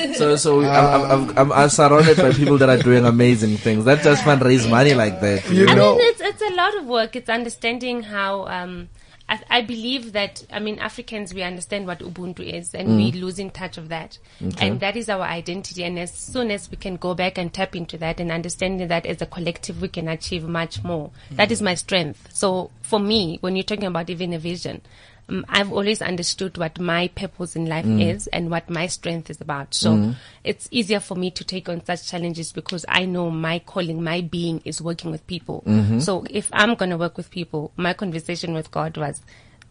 [0.17, 3.85] So, so I'm, I'm, I'm, I'm surrounded by people that are doing amazing things.
[3.85, 5.47] That just fundraise money like that.
[5.51, 7.17] You I know, mean, it's it's a lot of work.
[7.17, 8.47] It's understanding how.
[8.47, 8.89] Um,
[9.29, 12.97] I, I believe that I mean Africans we understand what Ubuntu is, and mm.
[12.97, 14.19] we lose in touch of that,
[14.59, 15.83] and that is our identity.
[15.85, 19.07] And as soon as we can go back and tap into that and understanding that
[19.07, 21.11] as a collective we can achieve much more.
[21.33, 21.53] That mm.
[21.53, 22.29] is my strength.
[22.33, 24.83] So for me, when you're talking about even a vision.
[25.29, 29.41] Um, I've always understood what my purpose in life is and what my strength is
[29.41, 29.75] about.
[29.75, 34.03] So it's easier for me to take on such challenges because I know my calling,
[34.05, 35.65] my being is working with people.
[36.01, 39.21] So if I'm going to work with people, my conversation with God was,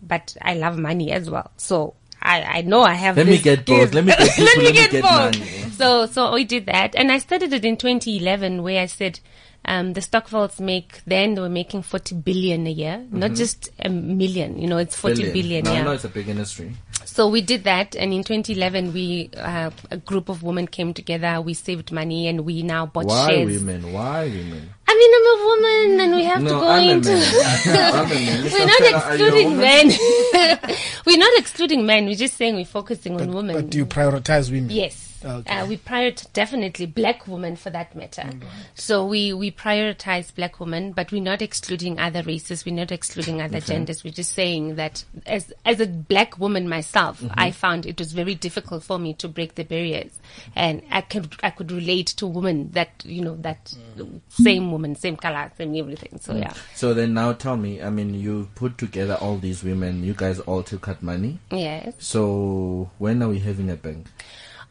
[0.01, 1.51] but I love money as well.
[1.57, 3.93] So I, I know I have Let me get both.
[3.93, 4.45] Let me get people.
[4.45, 5.39] let me get, get both.
[5.39, 5.69] money.
[5.71, 9.19] So, so we did that, and I started it in 2011, where I said,
[9.65, 13.89] um, the Stokvels make then they were making 40 billion a year, not just a
[13.89, 14.59] million.
[14.59, 15.65] You know, it's 40 billion.
[15.65, 15.83] No, yeah.
[15.83, 16.73] no, it's a big industry.
[17.05, 21.39] So we did that, and in 2011, we uh, a group of women came together.
[21.41, 23.61] We saved money, and we now bought Why shares.
[23.61, 23.93] women?
[23.93, 24.69] Why women?
[24.87, 27.11] I mean, I'm a woman, and we have to go I'm into.
[27.13, 28.43] a man.
[28.43, 29.87] We're not Fela, are you a excluding men.
[31.05, 32.05] We're not excluding men.
[32.05, 33.55] We're just saying we're focusing on women.
[33.55, 34.69] but do you prioritize women?
[34.69, 35.04] Yes.
[35.25, 35.57] Okay.
[35.57, 38.29] Uh, we prioritize definitely black women for that matter.
[38.75, 42.65] So we, we prioritize black women, but we're not excluding other races.
[42.65, 44.03] We're not excluding other genders.
[44.03, 47.33] We're just saying that as, as a black woman myself, Mm-hmm.
[47.39, 50.11] I found it was very difficult for me to break the barriers.
[50.55, 54.19] And I could, I could relate to women that, you know, that Mm.
[54.29, 56.19] same woman, same color, same everything.
[56.19, 56.53] So yeah.
[56.75, 60.39] So then now tell me, I mean, you put together all these women, you guys
[60.41, 61.39] all took out money.
[61.51, 61.93] Yes.
[61.99, 64.07] So when are we having a bank?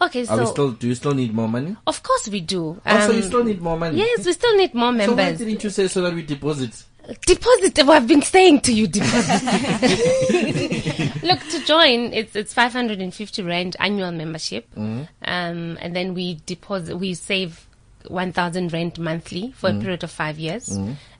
[0.06, 0.26] Okay.
[0.26, 1.76] Are we So still, do you still need more money?
[1.86, 2.80] of course we do.
[2.86, 3.98] oh, so you Um, still need more money?
[3.98, 5.38] Yes, we still need more So why members.
[5.38, 6.84] didn't you say so that we deposit?
[7.26, 9.42] deposit Well, i've been saying to you deposit
[11.22, 17.12] look to join it's it's 550 rand annual membership um and then we deposit we
[17.12, 17.66] save
[18.08, 20.68] 1000 rand monthly for a period of 5 years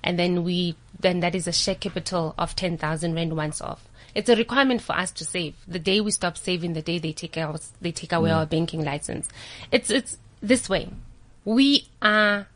[0.03, 4.29] and then we then that is a share capital of 10000 rand once off it's
[4.29, 7.37] a requirement for us to save the day we stop saving the day they take
[7.37, 8.37] our they take away mm.
[8.37, 9.29] our banking license
[9.73, 10.89] it's it's this way
[11.45, 12.47] we are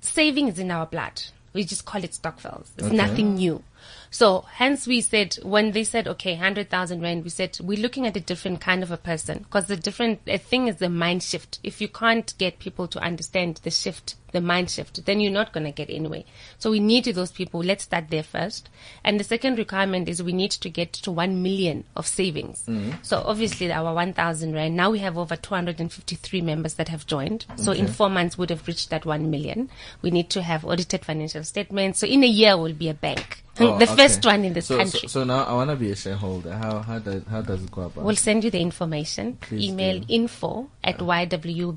[0.00, 1.22] saving is in our blood.
[1.52, 2.68] We just call it Stokvels.
[2.76, 3.62] It's nothing new.
[4.10, 8.16] So hence we said, when they said, okay, 100,000 Rand, we said, we're looking at
[8.16, 11.58] a different kind of a person because the different a thing is the mind shift.
[11.62, 15.52] If you can't get people to understand the shift, the mind shift, then you're not
[15.52, 16.24] going to get anywhere.
[16.58, 17.60] So we need those people.
[17.60, 18.68] Let's start there first.
[19.04, 22.64] And the second requirement is we need to get to 1 million of savings.
[22.66, 23.02] Mm-hmm.
[23.02, 27.46] So obviously our 1,000 Rand, now we have over 253 members that have joined.
[27.56, 29.70] So in four months would have reached that 1 million.
[30.02, 32.00] We need to have audited financial statements.
[32.00, 33.44] So in a year we'll be a bank.
[33.60, 33.96] Oh, the okay.
[33.96, 35.00] first one in this so, country.
[35.00, 36.52] So, so now I want to be a shareholder.
[36.54, 38.04] How how does how does it go about?
[38.04, 39.36] We'll send you the information.
[39.40, 40.06] Please Email do.
[40.08, 41.72] info at ywbn.co.za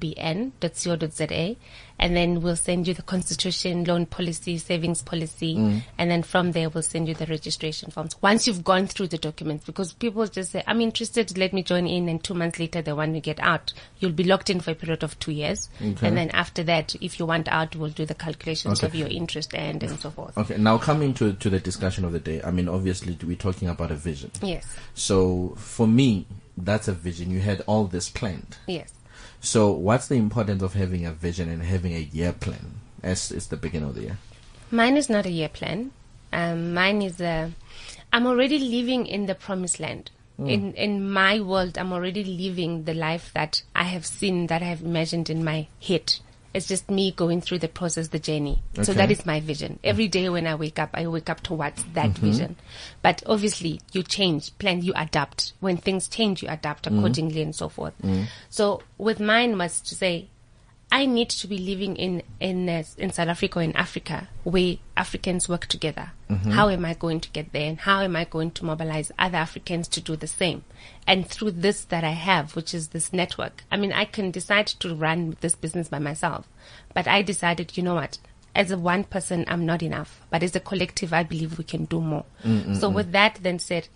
[2.01, 5.83] and then we'll send you the constitution, loan policy, savings policy, Mm.
[5.97, 8.15] and then from there we'll send you the registration forms.
[8.21, 11.85] Once you've gone through the documents, because people just say, I'm interested, let me join
[11.87, 13.71] in, and two months later they want to get out.
[13.99, 15.69] You'll be locked in for a period of two years.
[15.81, 16.07] Okay.
[16.07, 18.87] And then after that, if you want out, we'll do the calculations Okay.
[18.87, 20.37] of your interest and, and so forth.
[20.37, 22.41] Okay, now coming to to the discussion of the day.
[22.43, 24.31] I mean, obviously, we're talking about a vision.
[24.41, 24.65] Yes.
[24.95, 26.25] So for me,
[26.57, 27.29] that's a vision.
[27.31, 28.57] You had all this planned.
[28.67, 28.91] Yes.
[29.41, 33.47] So what's the importance of having a vision and having a year plan as it's
[33.47, 34.17] the beginning of the year?
[34.69, 35.91] Mine is not a year plan.
[36.31, 37.51] Um, mine is a.
[38.13, 40.11] I'm already living in the promised land.
[40.39, 44.65] In in my world, I'm already living the life that I have seen, that I
[44.65, 46.15] have imagined in my head.
[46.53, 48.61] It's just me going through the process, the journey.
[48.81, 49.79] So that is my vision.
[49.83, 52.25] Every day when I wake up, I wake up towards that mm-hmm.
[52.25, 52.55] vision.
[53.01, 55.53] But obviously, you change, plan, you adapt.
[55.61, 56.97] When things change, you adapt mm-hmm.
[56.97, 57.93] accordingly and so forth.
[58.01, 58.25] Mm.
[58.49, 60.27] So with mine was to say,
[60.93, 64.75] I need to be living in in uh, in South Africa or in Africa where
[64.97, 66.11] Africans work together.
[66.51, 69.37] How am I going to get there, and how am I going to mobilize other
[69.37, 70.63] Africans to do the same?
[71.05, 74.67] And through this that I have, which is this network, I mean, I can decide
[74.67, 76.47] to run this business by myself,
[76.93, 78.17] but I decided, you know what?
[78.55, 81.83] As a one person, I'm not enough, but as a collective, I believe we can
[81.85, 82.25] do more.
[82.79, 83.89] So with that, then said,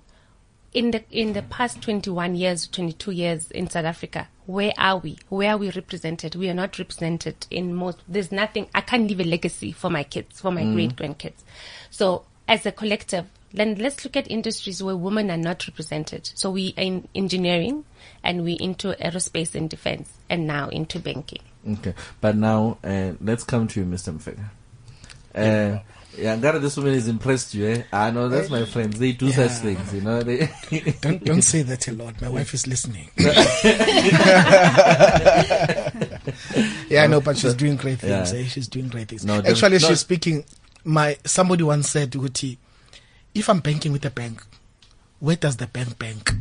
[0.75, 5.17] in the in the past 21 years 22 years in south africa where are we?
[5.29, 6.35] Where are we represented?
[6.35, 10.03] We are not represented in most there's nothing i can't leave a legacy for my
[10.03, 11.41] kids for my great grandkids
[11.89, 16.29] so as a collective then let's look at industries where women are not represented.
[16.35, 17.85] So we are in engineering
[18.23, 21.39] and we into aerospace and defense and now into banking.
[21.65, 24.13] Okay, but now uh, let's come to you, Mr.
[24.13, 24.49] Mfega.
[25.33, 25.79] Uh,
[26.17, 27.67] yeah, Ngara, this woman has impressed you.
[27.67, 27.83] Eh?
[27.91, 28.99] I know that's my friends.
[28.99, 30.21] They do such things, you know.
[30.21, 30.49] They
[31.01, 32.21] Don't don't say that a lot.
[32.21, 33.09] My wife is listening.
[36.89, 38.33] yeah, I know, but she's doing great things.
[38.33, 38.39] Yeah.
[38.39, 38.45] Eh?
[38.45, 39.25] She's doing great things.
[39.25, 39.87] No, Actually, no.
[39.87, 40.43] she's speaking.
[40.83, 42.57] My somebody once said, "Uti,
[43.33, 44.43] if I'm banking with a bank,
[45.19, 46.31] where does the bank bank?"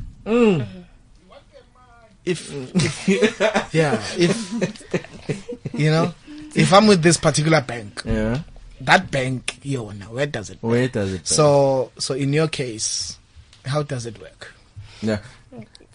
[2.25, 6.15] If, if yeah, if you know,
[6.55, 8.41] if I'm with this particular bank, yeah.
[8.81, 10.59] That bank, yo, now where does it?
[10.61, 11.27] Where does it?
[11.27, 13.19] So, so in your case,
[13.65, 14.53] how does it work?
[15.01, 15.21] Yeah.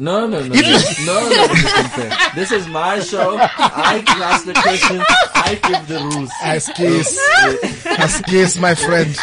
[0.01, 1.47] No, no, no, no, no, no.
[1.49, 2.33] Mfega.
[2.33, 3.37] This is my show.
[3.37, 5.03] I can ask the questions.
[5.35, 6.31] I give the rules.
[6.41, 7.19] Ask yes,
[7.85, 9.13] ask yes, my friend.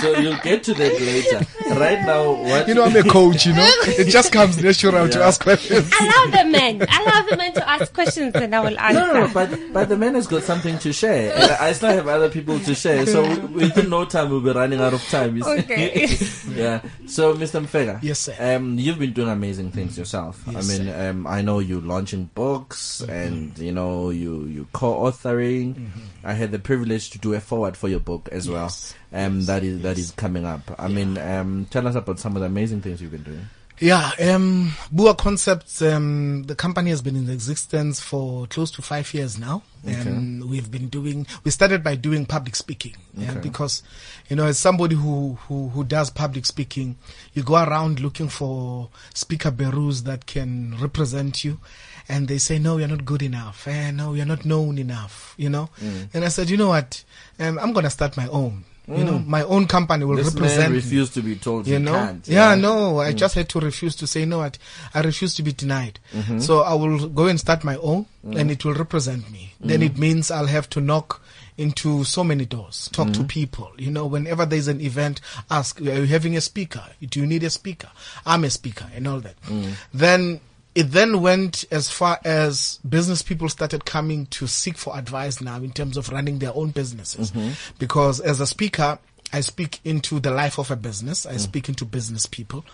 [0.00, 1.44] So you'll get to that later.
[1.80, 3.46] Right now, what You know, I'm a coach.
[3.46, 5.90] You know, it just comes natural to ask questions.
[6.00, 9.26] allow the men allow the men to ask questions and i will answer No, no,
[9.26, 12.28] no, but but the man has got something to share, and I still have other
[12.28, 13.06] people to share.
[13.06, 15.36] So within no time, we'll be running out of time.
[15.36, 15.50] you see.
[15.50, 16.06] Okay.
[16.54, 16.82] yeah.
[17.06, 17.64] So, Mr.
[17.64, 18.02] Mfega.
[18.02, 18.34] Yes, sir.
[18.38, 20.42] Um, you've been doing amazing things yourself.
[20.50, 25.88] Yes, I mean, um, I know you launching books, and you know you you co-authoring.
[26.24, 28.70] I had the privilege to do a forward for your book as well.
[29.12, 30.62] Um, that is that is coming up.
[30.78, 33.46] I mean, um, tell us about some of the amazing things you've been doing.
[33.80, 39.12] Yeah, um, Bua Concepts, um, the company has been in existence for close to five
[39.14, 39.62] years now.
[39.86, 42.94] And we've been doing, we started by doing public speaking.
[43.16, 43.40] Yeah, Okay.
[43.40, 43.82] because,
[44.28, 46.96] you know, as somebody who, who, who does public speaking,
[47.32, 51.58] you go around looking for speaker bureaus that can represent you.
[52.06, 53.66] And they say, no, you're not good enough.
[53.66, 55.70] Eh, no, you're not known enough, you know?
[55.80, 56.08] Mm.
[56.12, 57.02] And I said, you know what?
[57.38, 58.64] Um, I'm going to start my own.
[58.90, 59.26] You know, mm.
[59.26, 60.24] my own company will Mm.
[60.24, 61.92] This represent man me refused to be told you know?
[61.92, 62.26] can't.
[62.28, 63.16] yeah no i mm.
[63.16, 64.58] just had to refuse to say no what
[64.94, 65.98] i refuse to be denied.
[66.12, 66.38] Mm-hmm.
[66.40, 68.36] So i will go and start my own mm.
[68.38, 69.54] and it will represent me.
[69.60, 71.22] Then it means i'll have to knock
[71.56, 73.70] into so many doors talk to people.
[73.78, 76.82] You know whenever there's an event ask are you having a speaker?
[77.06, 77.88] Do you need a speaker?
[78.26, 79.36] I'm a speaker and all that.
[79.92, 80.40] Then
[80.74, 85.56] it then went as far as business people started coming to seek for advice now
[85.56, 87.32] in terms of running their own businesses.
[87.32, 87.50] Mm-hmm.
[87.78, 88.98] Because as a speaker,
[89.32, 91.24] I speak into the life of a business.
[91.24, 91.40] I mm.
[91.40, 92.64] speak into business people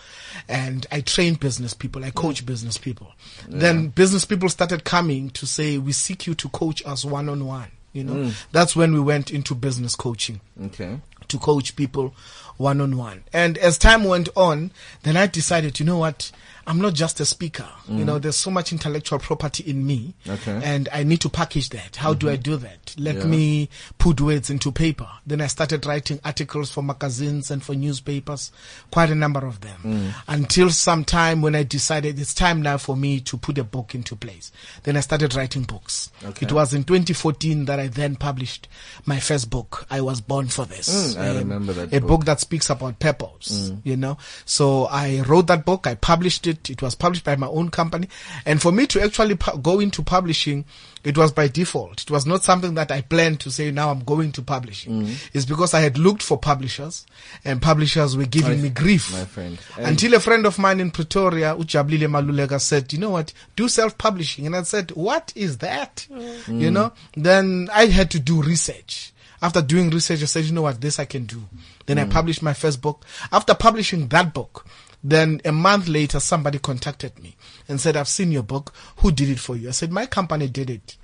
[0.49, 2.03] and I train business people.
[2.03, 3.13] I coach business people.
[3.47, 7.45] Then business people started coming to say, we seek you to coach us one on
[7.45, 7.69] one.
[7.93, 8.45] You know, mm.
[8.51, 10.99] that's when we went into business coaching Okay.
[11.27, 12.13] to coach people
[12.57, 13.23] one on one.
[13.33, 14.71] And as time went on,
[15.03, 16.31] then I decided, you know what?
[16.67, 17.65] I'm not just a speaker.
[17.87, 20.13] You know, there's so much intellectual property in me.
[20.27, 20.59] Okay.
[20.61, 21.95] And I need to package that.
[21.95, 22.93] How do I do that?
[22.97, 23.23] Let Yeah.
[23.23, 25.07] me put words into paper.
[25.25, 28.51] Then I started writing articles for magazines and for newspapers,
[28.91, 30.13] quite a number of them.
[30.27, 33.95] Until some time when I decided it's time now for me to put a book
[33.95, 34.51] into place.
[34.83, 36.11] Then I started writing books.
[36.25, 36.45] Okay.
[36.45, 38.67] It was in 2014 that I then published
[39.05, 39.87] my first book.
[39.89, 40.89] I was born for this.
[41.15, 42.07] Mm, I Um, remember that A book.
[42.09, 44.17] book that speaks about purpose, you know.
[44.43, 46.69] So I wrote that book, I published it, it.
[46.69, 48.07] It was published by my own company.
[48.45, 50.65] And for me to actually pu- go into publishing,
[51.03, 52.01] it was by default.
[52.03, 55.03] It was not something that I planned to say, now I'm going to publishing.
[55.03, 55.37] Mm-hmm.
[55.37, 57.05] It's because I had looked for publishers
[57.45, 59.11] and publishers were giving me grief.
[59.13, 59.57] my friend.
[59.77, 64.45] Until a friend of mine in Pretoria, Ujabulile Malulega said, you know what, do self-publishing.
[64.45, 66.07] And I said, what is that?
[66.11, 66.59] Mm-hmm.
[66.59, 69.13] You know, then I had to do research.
[69.41, 71.43] After doing research, I said, you know what, this I can do.
[71.85, 72.11] Then I mm.
[72.11, 73.05] published my first book.
[73.31, 74.65] After publishing that book,
[75.03, 77.35] then a month later, somebody contacted me
[77.67, 78.73] and said, I've seen your book.
[78.97, 79.69] Who did it for you?
[79.69, 80.97] I said, my company did it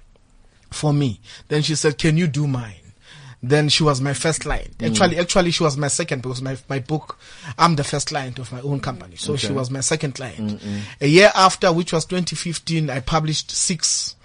[0.71, 1.19] for me.
[1.47, 2.75] Then she said, can you do mine?
[3.41, 4.77] Then she was my first client.
[4.77, 4.89] Mm.
[4.89, 7.19] Actually, actually, she was my second because my, my book,
[7.58, 9.17] I'm the first client of my own company.
[9.17, 10.62] So she was my second client.
[11.01, 14.15] A year after, which was 2015, I published six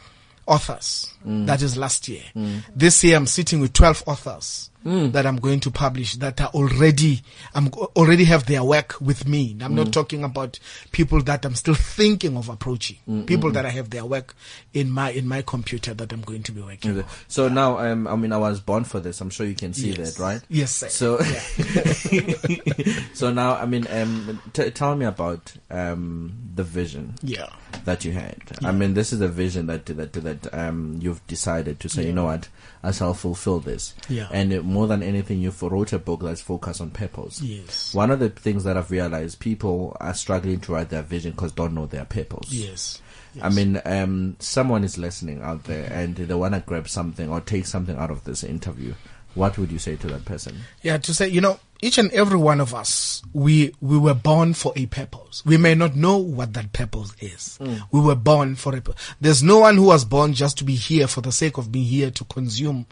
[0.46, 1.12] authors.
[1.26, 1.46] Mm.
[1.46, 2.22] That is last year.
[2.35, 2.62] Mm.
[2.74, 7.23] This year, I'm sitting with 12 authors that I'm going to publish that are already,
[7.55, 9.57] I'm already have their work with me.
[9.61, 10.59] I'm not talking about
[10.93, 12.97] people that I'm still thinking of approaching.
[13.27, 14.35] People that I have their work
[14.73, 17.05] in my, in my computer that I'm going to be working on.
[17.27, 19.21] So now, um, I mean, I was born for this.
[19.21, 20.14] I'm sure you can see Yes.
[20.14, 20.41] that, right?
[20.49, 20.88] Yes, sir.
[20.88, 21.19] So,
[23.14, 27.49] so now, I mean, um, t- tell me about um the vision Yeah.
[27.85, 28.37] that you had.
[28.64, 32.12] I mean, this is a vision that that that um you've decided to say, you
[32.12, 32.49] know what,
[32.83, 33.95] I shall fulfill this.
[34.09, 34.29] Yeah.
[34.33, 37.40] And uh, more than anything, you've wrote a book that's focused on purpose.
[37.40, 37.94] Yes.
[37.94, 41.52] One of the things that I've realized, people are struggling to write their vision because
[41.52, 42.52] don't know their purpose.
[42.52, 43.02] Yes.
[43.40, 47.40] I mean, um, someone is listening out there and they want to grab something or
[47.40, 48.94] take something out of this interview.
[49.35, 50.57] What would you say to that person?
[50.83, 54.55] Yeah, to say, you know, each and every one of us, we, we were born
[54.55, 55.45] for a purpose.
[55.47, 57.59] We may not know what that purpose is.
[57.93, 60.75] We were born for a, pu- there's no one who was born just to be
[60.75, 62.87] here for the sake of being here to consume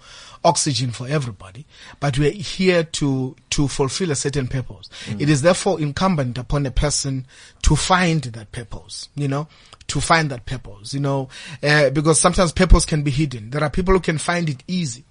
[0.45, 1.67] oxygen for everybody,
[1.99, 4.89] but we're here to, to fulfill a certain purpose.
[5.19, 7.27] It is therefore incumbent upon a person
[7.63, 9.49] to find that purpose, you know,
[9.89, 11.29] to find that purpose, you know,
[11.63, 13.51] uh, because sometimes purpose can be hidden.
[13.51, 15.05] There are people who can find it easy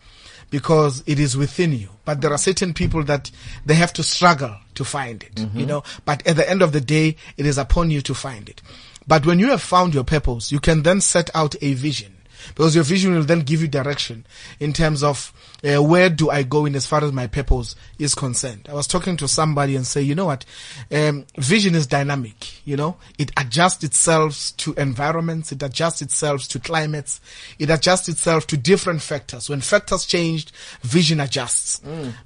[0.50, 1.90] because it is within you.
[2.06, 3.32] But there are certain people that
[3.66, 5.66] they have to struggle to find it, you mm-hmm.
[5.66, 5.84] know.
[6.06, 8.62] But at the end of the day, it is upon you to find it.
[9.08, 12.15] But when you have found your purpose, you can then set out a vision
[12.50, 14.26] because your vision will then give you direction
[14.60, 18.14] in terms of uh, where do I go in as far as my purpose is
[18.14, 18.68] concerned.
[18.70, 20.46] I was talking to somebody and say, you know what,
[20.92, 22.66] um, vision is dynamic.
[22.66, 27.22] You know, it adjusts itself to environments, it adjusts itself to climates,
[27.58, 29.50] it adjusts itself to different factors.
[29.50, 31.82] When factors change, vision adjusts.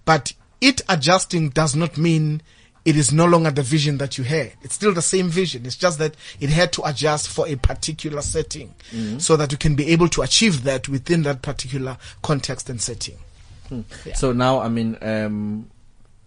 [0.06, 2.42] But it adjusting does not mean
[2.90, 4.52] it is no longer the vision that you had.
[4.64, 5.64] It's still the same vision.
[5.68, 8.74] It's just that it had to adjust for a particular setting
[9.20, 13.18] so that you can be able to achieve that within that particular context and setting.
[14.16, 15.70] So now, I mean, um,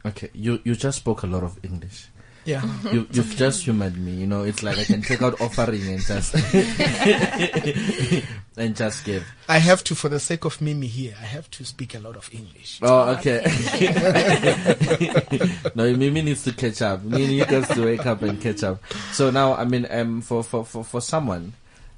[0.07, 2.07] okay, you, you just spoke a lot of English.
[2.45, 2.63] Yeah.
[2.91, 4.11] You, you've just humored me.
[4.13, 6.35] You know, it's like I can take out offering and just
[8.57, 9.25] and just give.
[9.49, 12.17] I have to, for the sake of Mimi here, I have to speak a lot
[12.17, 12.81] of English.
[12.83, 13.45] Oh, okay.
[15.75, 17.03] no, Mimi needs to catch up.
[17.05, 18.83] Mimi needs to wake up and catch up.
[19.13, 21.53] So now, I mean, um, for for for, for someone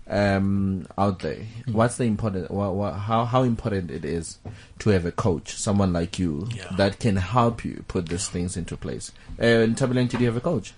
[0.06, 1.38] um out there,
[1.72, 2.50] what's the important?
[2.50, 4.38] What, what, how how important it is
[4.80, 6.70] to have a coach, someone like you, Yeah.
[6.76, 9.12] that can help you put these things into place.
[9.38, 10.74] Uh, Tabilanti, do you have a coach?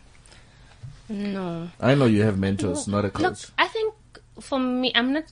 [1.09, 1.71] No.
[1.81, 3.23] I know you have mentors, not a coach.
[3.23, 3.95] Look, I think
[4.41, 5.25] for me, I'm not.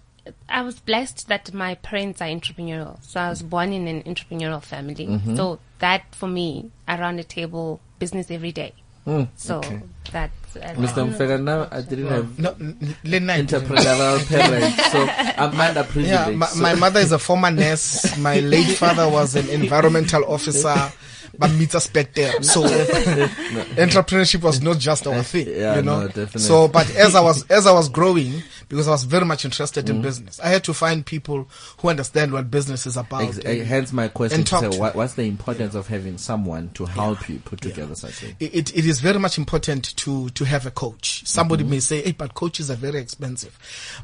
[0.48, 3.02] I was blessed that my parents are entrepreneurial.
[3.04, 5.06] So I was born in an entrepreneurial family.
[5.06, 5.36] Mm-hmm.
[5.36, 8.72] So that for me, around the table, business every day.
[9.04, 9.80] Hmm, So okay.
[10.12, 10.32] that's.
[10.56, 11.04] Uh, Mr.
[11.10, 16.06] Mfega, now I didn't have No, n- n- Lena, entrepreneurial parents, so I'm underprivileged.
[16.06, 18.16] Yeah, my, so- my mother is a former nurse.
[18.18, 20.74] My late father was an environmental officer,
[21.38, 22.42] but meets a specter.
[22.42, 22.62] So
[23.76, 26.00] entrepreneurship was not just our thing, Yeah, you know.
[26.02, 26.40] no, definitely.
[26.40, 29.88] So, but as I was as I was growing, because I was very much interested
[29.88, 30.02] in mm-hmm.
[30.02, 33.22] business, I had to find people who understand what business is about.
[33.22, 36.70] Ex- And hence my question and to say, what, what's the importance of having someone
[36.74, 40.30] to help you put together such a it, it- it is very much important to
[40.30, 41.26] to have a coach.
[41.26, 41.70] Somebody mm-hmm.
[41.70, 43.58] may say, "Hey, but coaches are very expensive,"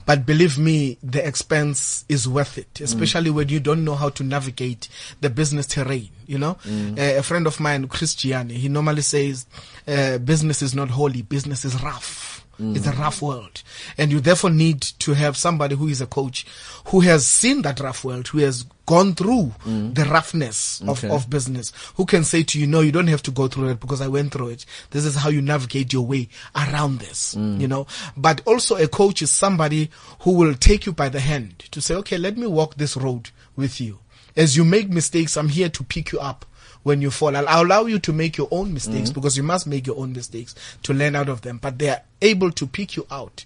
[0.07, 3.35] but believe me, the expense is worth it, especially mm.
[3.35, 4.89] when you don't know how to navigate
[5.21, 6.11] the business terrain.
[6.31, 6.57] You know,
[6.97, 9.47] uh, a friend of mine, Christiane, he normally says,
[9.89, 11.23] uh, "Business is not holy.
[11.23, 12.29] Business is rough."
[12.63, 13.63] It's a rough world.
[13.97, 16.45] And you therefore need to have somebody who is a coach
[16.89, 19.55] who has seen that rough world, who has gone through
[19.95, 21.09] the roughness of, Okay.
[21.09, 23.81] of business, who can say to you, no, you don't have to go through it
[23.81, 24.67] because I went through it.
[24.91, 27.87] This is how you navigate your way around this, you know.
[28.15, 29.89] But also a coach is somebody
[30.21, 33.31] who will take you by the hand to say, okay, let me walk this road
[33.57, 34.01] with you.
[34.37, 36.45] As you make mistakes, I'm here to pick you up
[36.83, 37.37] when you fall.
[37.37, 40.55] I'll allow you to make your own mistakes because you must make your own mistakes
[40.85, 41.59] to learn out of them.
[41.59, 43.45] But they are able to pick you out,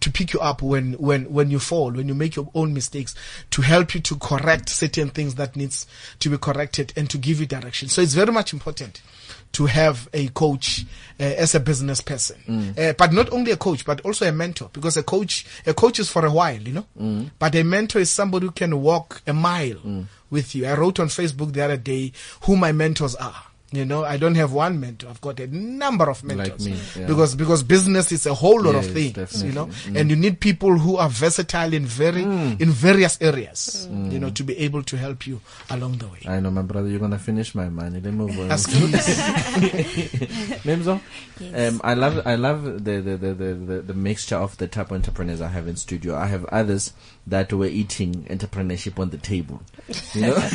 [0.00, 3.14] to pick you up when, when, when you fall, when you make your own mistakes,
[3.50, 5.86] to help you to correct certain things that needs
[6.20, 7.88] to be corrected and to give you direction.
[7.88, 9.00] So it's very much important
[9.52, 10.84] to have a coach
[11.20, 14.68] uh, as a business person, uh, but not only a coach, but also a mentor.
[14.72, 18.10] Because a coach, a coach is for a while, you know, but a mentor is
[18.10, 20.66] somebody who can walk a mile with you.
[20.66, 22.12] I wrote on Facebook the other day
[22.42, 23.42] who my mentors are.
[23.72, 25.08] You know, I don't have one mentor.
[25.10, 27.06] I've got a number of mentors me, yeah.
[27.10, 29.48] because because business is a whole lot of things, definitely.
[29.48, 29.68] you know,
[29.98, 32.60] and you need people who are versatile in very Mm.
[32.60, 36.20] in various areas, you know, to be able to help you along the way.
[36.28, 36.86] I know, my brother.
[36.88, 37.98] You're gonna finish my money.
[38.00, 38.46] Let me move on.
[38.48, 38.94] That's good.
[40.62, 41.00] Memzo,
[41.40, 41.72] Yes.
[41.74, 44.90] um, I love I love the the, the, the, the the mixture of the type
[44.92, 46.14] of entrepreneurs I have in studio.
[46.14, 46.92] I have others
[47.26, 49.62] that were eating entrepreneurship on the table.
[50.12, 50.36] You know,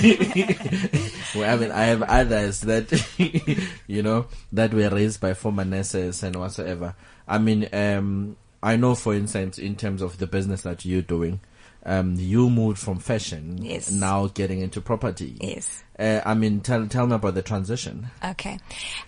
[1.46, 2.92] I mean, I have others that
[3.88, 6.96] you know that were raised by former nurses and whatsoever.
[7.28, 11.40] I mean, um, I know, for instance, in terms of the business that you're doing.
[11.86, 13.90] Um, you moved from fashion, Yes.
[13.90, 15.38] now getting into property.
[15.40, 15.82] Yes.
[15.98, 18.10] Uh, I mean, tell tell me about the transition.
[18.24, 18.60] Okay.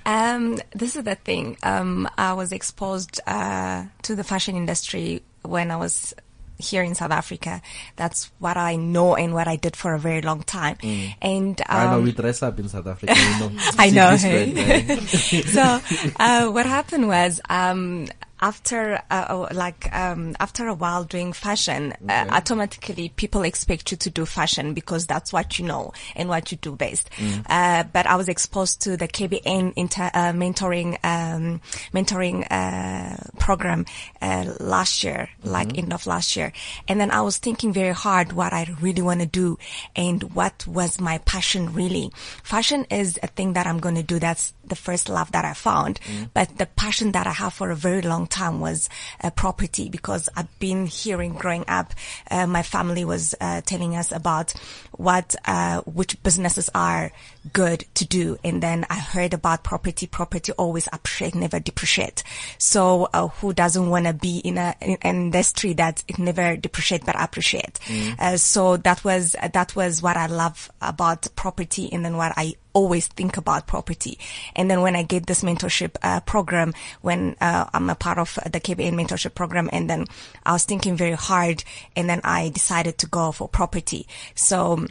[0.06, 1.58] Um, this is the thing.
[1.64, 6.14] Um, I was exposed uh, to the fashion industry when I was
[6.62, 7.62] here in South Africa.
[7.96, 10.78] That's what I know and what I did for a very long time.
[11.22, 13.14] And um, I know we dress up in South Africa.
[13.14, 14.88] You know, I know, hey?
[14.88, 15.02] right?
[15.10, 15.82] so
[16.20, 18.08] uh, what happened was um,
[18.42, 23.98] after uh, uh, like um, after a while doing fashion, uh, automatically people expect you
[23.98, 27.10] to do fashion because that's what you know and what you do best.
[27.48, 31.62] Uh, but I was exposed to the KBN inter- uh, mentoring um,
[31.94, 33.86] mentoring uh, program
[34.22, 36.52] uh, last year, like end of last year,
[36.88, 39.60] and then I was thinking very hard what I really want to do
[39.96, 42.12] and what was my passion really.
[42.44, 44.18] Fashion is a thing that I'm going to do.
[44.20, 46.00] That's the first love that I found.
[46.34, 48.90] But the passion that I have for a very long time was
[49.24, 51.94] uh, property because I've been hearing growing up.
[52.30, 54.54] Uh, my family was uh, telling us about
[54.92, 57.12] what uh, which businesses are
[57.54, 60.08] good to do, and then I heard about property.
[60.08, 62.24] Property always appreciate, never depreciate.
[62.58, 66.56] So uh, who doesn't want to be in a in an industry that it never
[66.56, 67.80] depreciate but appreciate?
[68.20, 72.56] Uh, so that was that was what I love about property, and then what I
[72.74, 74.18] always think about property.
[74.56, 78.36] And then when I get this mentorship uh, program, when uh, I'm a part of
[78.46, 80.06] the KBN mentorship program, and then
[80.46, 81.64] I was thinking very hard,
[81.96, 84.08] and then I decided to go for property.
[84.36, 84.86] So.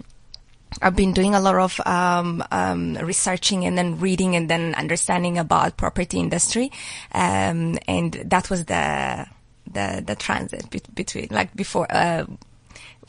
[0.80, 5.36] I've been doing a lot of um, um, researching and then reading and then understanding
[5.36, 6.70] about property industry,
[7.10, 9.26] um, and that was the
[9.66, 12.24] the the transit be- between like before uh,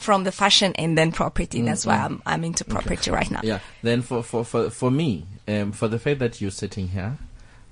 [0.02, 1.62] from the fashion and then property.
[1.62, 3.42] That's why I'm I'm into property right now.
[3.44, 3.60] Yeah.
[3.84, 7.18] Then for for for for me, um, for the fact that you're sitting here,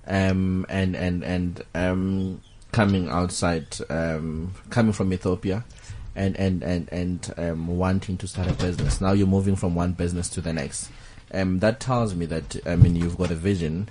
[0.08, 5.66] um, and and and um, coming outside, um, coming from Ethiopia,
[6.16, 9.02] and and and and um, wanting to start a business.
[9.02, 10.90] Now you're moving from one business to the next.
[11.34, 13.90] Um, that tells me that I mean you've got a vision.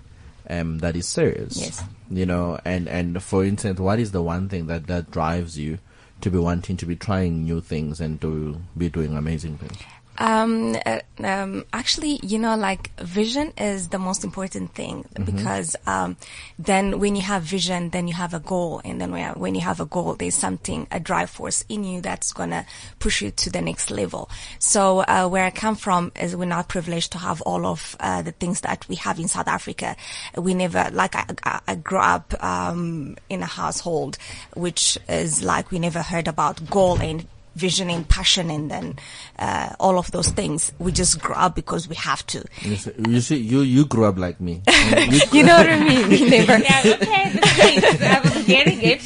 [0.50, 1.58] Um, that is serious.
[1.60, 1.84] Yes.
[2.08, 5.78] You know, and and for instance, what is the one thing that that drives you
[6.20, 9.78] to be wanting to be trying new things and to be doing amazing things?
[10.18, 16.16] Um, uh, um, actually, you know, like vision is the most important thing because um,
[16.58, 19.60] then when you have vision, then you have a goal, and then when, when you
[19.60, 22.66] have a goal, there's something, a drive force in you that's gonna
[22.98, 24.28] push you to the next level.
[24.58, 28.22] So uh, where I come from is we're not privileged to have all of uh,
[28.22, 29.96] the things that we have in South Africa.
[30.36, 34.18] We never, like I, I, I grew up um, in a household
[34.54, 37.26] which is like we never heard about goal and
[37.58, 38.98] vision and passion and then
[39.38, 40.72] uh, all of those things.
[40.78, 42.44] We just grow up because we have to.
[42.62, 44.62] You see, you see, you you grew up like me.
[44.68, 46.08] You- You know what I mean?
[46.08, 46.58] We never.
[46.58, 48.02] Yeah, okay, thanks.
[48.14, 49.02] I was getting it.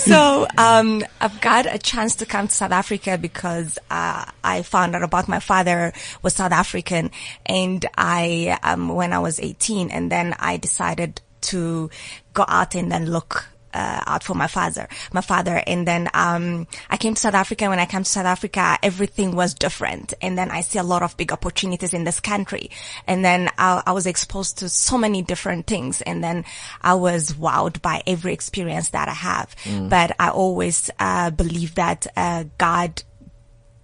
[0.00, 4.94] so um, I've got a chance to come to South Africa because uh, I found
[4.96, 7.10] out about my father was South African,
[7.46, 11.20] and I um, when I was 18, and then I decided
[11.52, 11.90] to
[12.34, 13.48] go out and then look.
[13.74, 17.68] Uh, out for my father, my father, and then um, I came to South Africa.
[17.68, 21.02] When I came to South Africa, everything was different, and then I see a lot
[21.02, 22.70] of big opportunities in this country,
[23.06, 26.44] and then I, I was exposed to so many different things, and then
[26.82, 29.54] I was wowed by every experience that I have.
[29.88, 33.02] But I always uh, believe that uh, God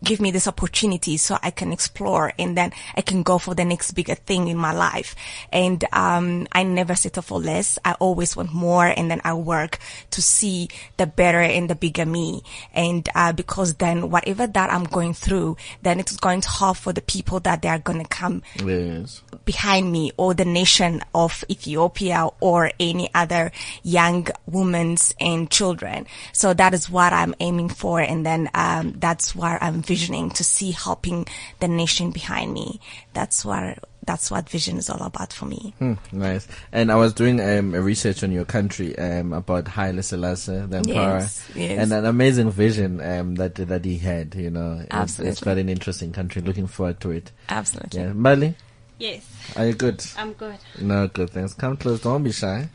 [0.05, 3.65] give me this opportunity so I can explore and then I can go for the
[3.65, 5.17] next bigger thing in my life.
[5.53, 7.79] And, um, I never settle for less.
[7.85, 9.79] I always want more and then I work
[10.11, 10.69] to see
[10.99, 12.43] the better and the bigger me.
[12.73, 16.93] And, uh, because then whatever that I'm going through, then it's going to help for
[16.93, 19.23] the people that they are going to come Yes.
[19.45, 23.51] behind me or the nation of Ethiopia or any other
[23.83, 26.07] young women and children.
[26.33, 28.01] So that is what I'm aiming for.
[28.01, 31.27] And then, um, that's what I'm visioning to see helping
[31.61, 32.79] the nation behind me.
[33.15, 35.75] That's what, that's what vision is all about for me.
[35.79, 36.47] Hmm, nice.
[36.73, 40.77] And I was doing um, a research on your country um, about Haile Selassie, the
[40.79, 41.79] emperor, Yes, yes.
[41.81, 44.35] and an amazing vision um, that that he had.
[44.35, 46.43] You know, It's- it's quite an interesting country.
[46.43, 47.33] Looking forward to it.
[47.49, 48.01] Absolutely.
[48.03, 48.55] Yeah, Mali,
[48.99, 49.23] Yes,
[49.57, 50.05] are you good?
[50.17, 50.59] I'm good.
[50.81, 51.31] No, good.
[51.31, 51.55] Thanks.
[51.55, 52.01] Come close.
[52.03, 52.69] Don't be shy.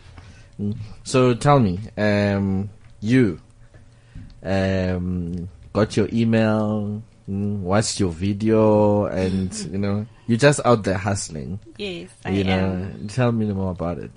[0.59, 0.77] Mm.
[1.03, 2.69] So tell me, um,
[3.01, 3.39] you
[4.43, 10.97] um, got your email, mm, watched your video, and you know you're just out there
[10.97, 11.59] hustling.
[11.77, 13.07] Yes, I you know, am.
[13.09, 14.11] tell me more about it.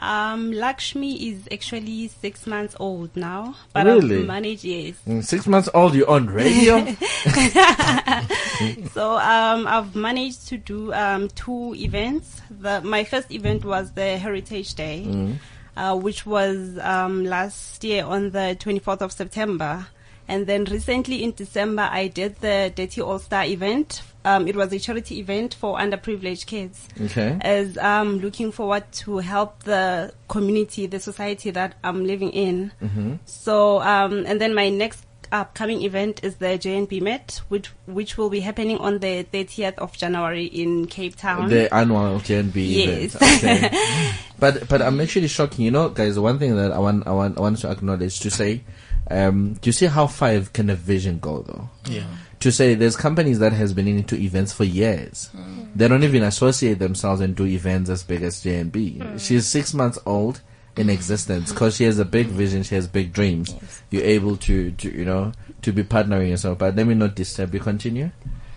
[0.00, 4.20] Um, Lakshmi is actually six months old now, but Really?
[4.20, 4.62] I've managed.
[4.62, 6.78] Yes, Mm, Six months old, you're on radio.
[8.92, 12.40] so um, I've managed to do um, two events.
[12.50, 15.36] The my first event was the Heritage Day,
[15.76, 19.86] uh, which was um, last year on the 24th of September.
[20.28, 24.02] And then recently in December, I did the Dirty All Star event.
[24.24, 26.86] Um, it was a charity event for underprivileged kids.
[27.00, 27.38] okay.
[27.40, 32.72] As I'm looking forward to help the community, the society that I'm living in.
[32.82, 33.14] Mm-hmm.
[33.24, 38.30] So, um, and then my next upcoming event is the J&B Met, which which will
[38.30, 41.48] be happening on the 30th of January in Cape Town.
[41.48, 43.14] The annual J&B Yes.
[43.14, 43.44] event.
[43.44, 43.78] Okay.
[44.38, 45.64] but but I'm actually shocking.
[45.64, 48.30] You know, guys, one thing that I want I want I want to acknowledge to
[48.30, 48.62] say,
[49.10, 51.68] um, do you see how far can a vision go though?
[51.90, 52.06] Yeah.
[52.40, 55.30] To say there's companies that has been into events for years.
[55.74, 59.02] They don't even associate themselves and do events as big as J&B.
[59.18, 60.40] She's six months old
[60.76, 62.62] in existence because she has a big vision.
[62.62, 63.54] She has big dreams.
[63.90, 65.32] You're able to, to you know
[65.62, 66.58] to be partnering yourself.
[66.58, 67.60] But let me not disturb you.
[67.60, 68.10] Continue.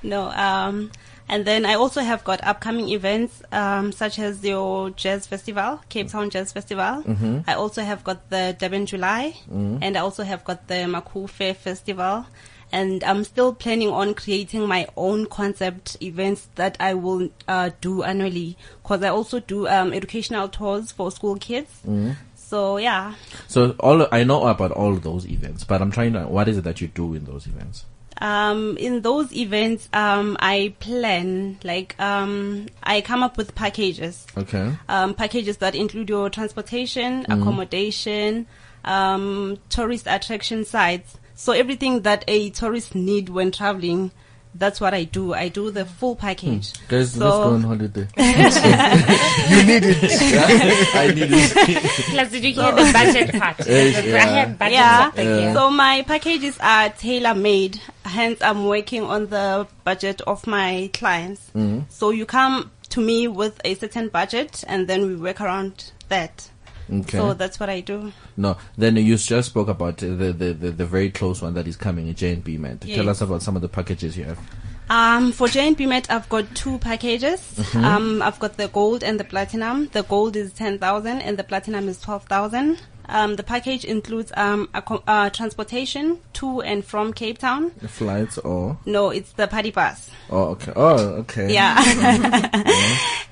[0.03, 0.91] No, um,
[1.31, 6.09] and then I also have got upcoming events um, such as your Jazz Festival, Cape
[6.09, 7.01] Town Jazz Festival.
[7.47, 9.33] I also have got the Durban July,
[9.81, 12.25] and I also have got the Maku Fair Festival.
[12.73, 18.01] And I'm still planning on creating my own concept events that I will uh, do
[18.03, 21.69] annually because I also do um, educational tours for school kids.
[22.35, 23.15] So yeah,
[23.47, 26.27] So all I know about all those events, but I'm trying to.
[26.27, 27.85] What is it that you do in those events?
[28.21, 34.27] Um, in those events, um, I plan, like, um, I come up with packages.
[34.37, 34.77] Okay.
[34.87, 38.45] Um, packages that include your transportation, accommodation,
[38.85, 41.17] um, tourist attraction sites.
[41.33, 44.11] So everything that a tourist need when traveling,
[44.55, 45.33] that's what I do.
[45.33, 46.73] I do the full package.
[46.87, 48.07] Guys, So- let's go on holiday.
[49.51, 49.97] You need it.
[50.95, 51.51] I need it.
[52.09, 53.57] Plus, did you hear the budget part?
[53.67, 54.25] Yes, I yeah.
[54.25, 55.03] had budget Yeah.
[55.05, 55.53] something.
[55.53, 57.79] So my packages are tailor made.
[58.05, 61.41] Hence, I'm working on the budget of my clients.
[61.55, 61.81] Mm-hmm.
[61.89, 66.49] So you come to me with a certain budget, and then we work around that.
[66.91, 67.17] Okay.
[67.17, 68.11] So that's what I do.
[68.37, 71.75] no, then you just spoke about the, the, the, the very close one that is
[71.77, 72.81] coming, a J&B Met.
[72.81, 73.07] Tell Yes.
[73.07, 74.39] us about some of the packages you have.
[74.89, 77.39] Um, for J&B Met, I've got two packages.
[77.55, 77.85] Mm-hmm.
[77.85, 79.87] Um, I've got the gold and the platinum.
[79.93, 82.81] The gold is 10,000 and the platinum is 12,000.
[83.07, 87.71] Um, the package includes um, acco- uh, transportation to and from Cape Town.
[87.81, 90.09] The flights or No, it's the party pass.
[90.29, 91.75] oh okay oh okay Yeah.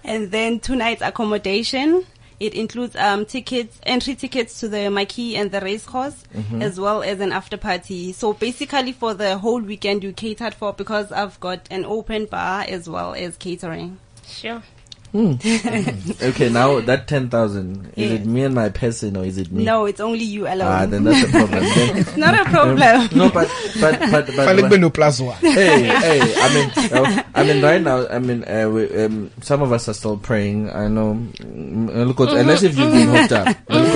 [0.03, 2.05] and then two nights accommodation.
[2.39, 6.23] It includes um, tickets, entry tickets to the marquee and the race course,
[6.61, 8.13] as well as an after party.
[8.13, 12.65] So basically, for the whole weekend, you catered for because I've got an open bar
[12.67, 13.99] as well as catering.
[14.25, 14.63] Sure.
[15.15, 18.21] okay now that ten thousand is Yes.
[18.21, 19.63] it me and my person or is it me?
[19.65, 20.61] No, it's only you alone.
[20.69, 21.63] Ah, then that's a problem.
[21.75, 23.09] Then, it's not a problem.
[23.15, 23.49] no, but
[23.81, 24.45] but but but.
[24.45, 25.35] Fanele kube no plus one.
[25.41, 29.61] hey, hey, I mean, uh, I mean, right now, I mean, uh, we, um, some
[29.63, 30.69] of us are still praying.
[30.69, 33.47] I know, mm, uh, look, unless if you've been hooked up.
[33.69, 33.93] Look,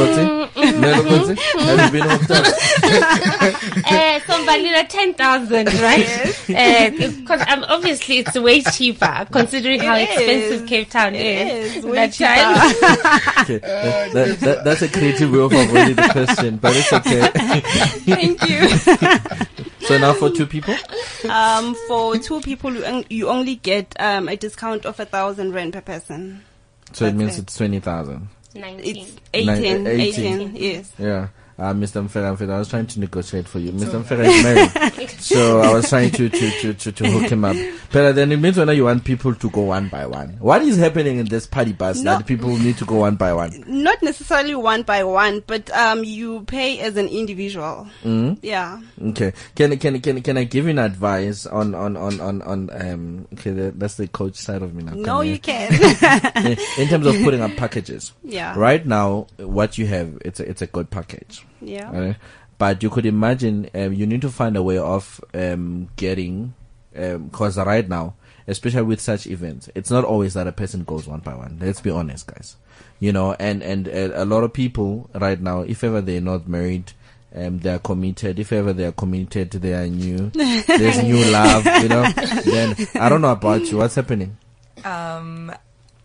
[0.55, 2.45] Look, have you been hooked up?
[3.85, 6.07] Uh, so Valina, 10,000, right?
[7.19, 10.67] Because um, obviously it's way cheaper considering how It expensive.
[10.67, 11.75] Cape Town It is.
[11.77, 13.33] is way That time.
[13.43, 17.27] Okay, that, that, that, that's a creative way of avoiding the question, but it's okay.
[18.05, 18.69] Thank you.
[19.87, 20.75] so now for two people,
[21.29, 25.73] um, for two people, you, you only get um, a discount of a thousand rand
[25.73, 26.43] per person.
[26.93, 27.43] so it means it.
[27.43, 28.29] it's twenty thousand.
[28.55, 28.85] 19.
[28.85, 30.41] It's 18, Nine- uh, 18.
[30.41, 30.93] 18, yes.
[30.99, 31.27] Yeah.
[31.57, 32.03] Uh, Mr.
[32.03, 33.71] Mfera, Mfera, I was trying to negotiate for you.
[33.71, 34.03] Mr.
[34.03, 35.09] Mfera is married.
[35.19, 37.55] so I was trying to, to, to, to, to hook him up.
[37.91, 40.29] But then it means when you want people to go one by one.
[40.39, 42.17] What is happening in this party bus No.
[42.17, 43.63] that people need to go one by one?
[43.67, 47.87] Not necessarily one by one, but um, you pay as an individual.
[48.03, 48.39] Mm?
[48.41, 48.81] Yeah.
[49.09, 49.33] Okay.
[49.55, 53.27] Can can can can I give you an advice on on on on on um?
[53.33, 54.93] Okay, that- that's the coach side of me now.
[54.93, 55.71] No, you can.
[56.45, 58.11] in, in terms of putting up packages.
[58.23, 58.57] Yeah.
[58.57, 61.45] Right now, what you have, it's a, it's a good package.
[61.63, 61.97] Yeah.
[61.97, 62.15] Right?
[62.57, 66.53] But you could imagine um, you need to find a way of um, getting,
[66.93, 68.15] because right now,
[68.47, 71.57] especially with such events, it's not always that a person goes one by one.
[71.59, 72.55] Let's be honest, guys.
[72.99, 76.47] You know, and and uh, a lot of people right now, if ever they're not
[76.47, 76.93] married.
[77.35, 78.37] Um, they are committed.
[78.37, 80.29] If ever they are committed, they are new.
[80.29, 82.07] There's new love, you know.
[82.45, 83.77] Then I don't know about you.
[83.77, 84.37] What's happening?
[84.85, 85.51] Um,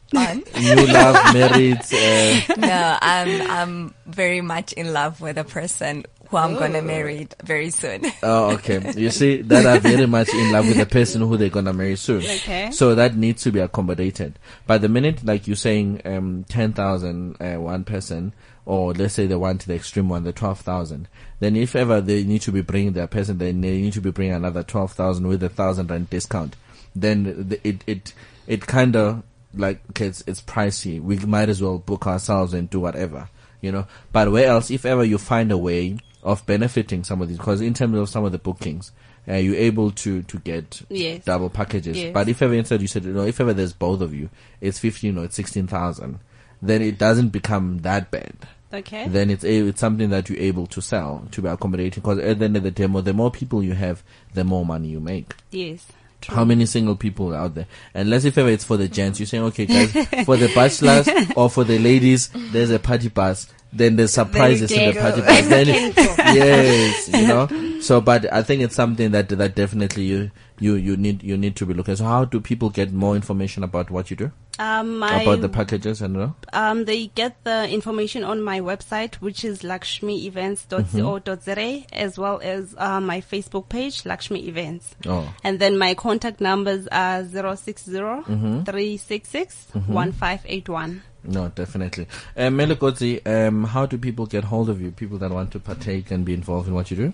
[0.09, 0.43] fun.
[0.61, 1.81] New love, married.
[1.93, 7.29] Uh, no, I'm I'm very much in love with a person who I'm gonna marry
[7.43, 8.03] very soon.
[8.23, 8.93] Oh, okay.
[8.97, 11.97] You see, that are very much in love with the person who they're gonna marry
[11.97, 12.23] soon.
[12.23, 12.71] Okay.
[12.71, 14.39] So that needs to be accommodated.
[14.67, 18.35] By the minute, like you're saying, um, 10,000, uh, one person,
[18.67, 21.09] or let's say the one to the extreme one, the 12,000,
[21.41, 24.11] then if ever they need to be bringing their person, then they need to be
[24.11, 26.57] bringing another 12,000 with a thousand rand discount.
[26.95, 28.13] Then the, it, it,
[28.47, 29.23] it kinda,
[29.55, 31.01] like, okay, it's, it's pricey.
[31.01, 33.29] We might as well book ourselves and do whatever,
[33.61, 33.87] you know.
[34.13, 37.61] But where else, if ever you find a way of benefiting some of these, because
[37.61, 38.93] in terms of some of the bookings,
[39.29, 41.25] uh, you're able to, to get Yes.
[41.25, 41.97] double packages.
[41.97, 42.13] Yes.
[42.15, 44.31] But if ever instead you said, you know, if ever there's both of you,
[44.61, 46.19] it's 15 or it's 16,000,
[46.63, 48.35] then it doesn't become that bad.
[48.73, 49.09] Okay.
[49.09, 52.39] Then it's a, it's something that you're able to sell to be accommodating because at
[52.39, 54.03] the end of the demo, the more people you have,
[54.35, 55.35] the more money you make.
[55.51, 55.87] Yes.
[56.21, 56.35] True.
[56.35, 57.67] How many single people are out there?
[57.95, 59.93] And Unless if ever it's for the gents, you're saying, okay, guys,
[60.25, 63.47] for the bachelors or for the ladies, there's a party bus.
[63.73, 65.47] Then there's surprises in the party bus.
[65.49, 65.67] Then
[66.35, 67.49] yes, you know.
[67.81, 71.55] So, but I think it's something that that definitely you you you need you need
[71.57, 71.97] to be looking.
[71.97, 74.33] So, how do people get more information about what you do?
[74.61, 76.35] Um, about the packages and all?
[76.53, 83.01] um, they get the information on my website, which is lakshmievents.co.za, as well as uh,
[83.01, 84.97] my Facebook page, Lakshmi Events.
[85.07, 85.33] Oh.
[85.45, 88.63] And then my contact numbers are 060 Mm-hmm.
[88.65, 91.03] 366 1581.
[91.25, 92.07] No, definitely.
[92.37, 94.91] Um, Melikotsi, um, how do people get hold of you?
[94.93, 97.13] People that want to partake and be involved in what you do?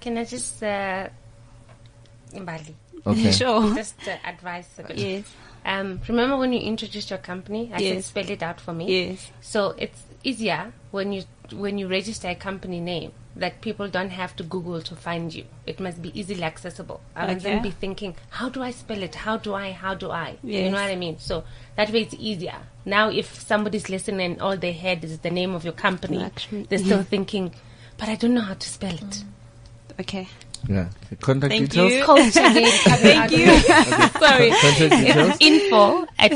[0.00, 1.08] Can I just, uh,
[2.32, 2.74] Bali?
[3.06, 3.32] Okay.
[3.40, 3.74] Sure.
[3.74, 4.96] just uh, advise a bit?
[4.98, 5.32] Yes.
[5.64, 7.70] Um, remember when you introduced your company?
[7.72, 8.06] I said Yes.
[8.06, 9.08] spell it out for me.
[9.08, 9.30] Yes.
[9.40, 14.36] So it's easier when you when you register a company name that people don't have
[14.36, 15.44] to Google to find you.
[15.66, 17.00] It must be easily accessible.
[17.16, 17.62] I would then Okay.
[17.68, 19.14] be thinking, how do I spell it?
[19.16, 19.72] How do I?
[19.72, 20.36] How do I?
[20.42, 21.18] You know what I mean?
[21.18, 21.44] So
[21.76, 22.58] that way it's easier.
[22.84, 26.30] Now, if somebody's listening and all they heard is the name of your company,
[26.68, 27.52] they're still thinking,
[27.98, 29.24] but I don't know how to spell it.
[30.00, 30.28] Okay.
[30.68, 30.88] Yeah.
[31.20, 31.92] Contact Thank details?
[31.92, 32.04] you.
[32.04, 33.46] Culture really coming out Thank you.
[34.20, 34.50] Sorry.
[34.50, 35.36] Contact details?
[35.40, 36.32] Info at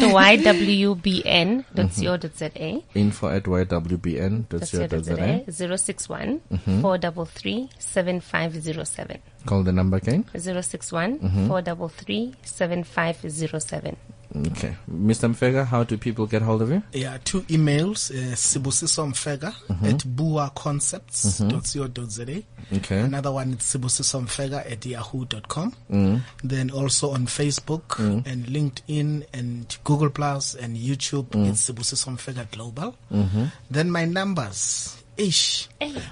[1.38, 2.82] ywbn.co.za.
[2.94, 5.44] Info at ywbn.co.za.
[5.78, 6.80] 061 Mm-hmm.
[6.82, 9.18] 433 7507.
[9.46, 10.24] Call the number again.
[10.34, 11.48] 061 Mm-hmm.
[11.48, 13.96] 433 7507.
[14.36, 14.76] Okay.
[14.90, 15.28] Mr.
[15.32, 16.82] Mfega, how do people get hold of you?
[16.92, 19.86] Yeah, two emails, uh, Sibusiso Mfega Mm-hmm.
[19.86, 22.42] at buaconcepts.co.za.
[22.76, 23.00] Okay.
[23.00, 25.72] Another one is Sibusiso Mfega at yahoo.com.
[25.90, 26.20] Mm.
[26.44, 31.48] Then also on Facebook and LinkedIn and Google Plus and YouTube, Mm.
[31.50, 32.94] it's Sibusiso Mfega Global.
[33.12, 33.44] Mm-hmm.
[33.70, 35.02] Then my numbers.
[35.18, 35.68] Ish.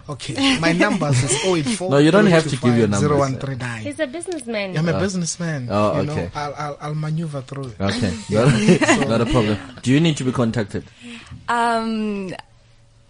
[0.09, 0.59] Okay.
[0.59, 3.09] My numbers is 084 No, you don't have to give your numbers.
[3.39, 3.83] 0139.
[3.83, 4.77] He's a businessman.
[4.77, 5.69] I'm a businessman.
[5.71, 6.25] Oh, you okay.
[6.25, 7.81] Know, I'll, I'll, I'll maneuver through it.
[7.81, 8.13] Okay.
[8.31, 9.59] Not, not a problem.
[9.83, 10.85] Do you need to be contacted?
[11.49, 12.35] Um,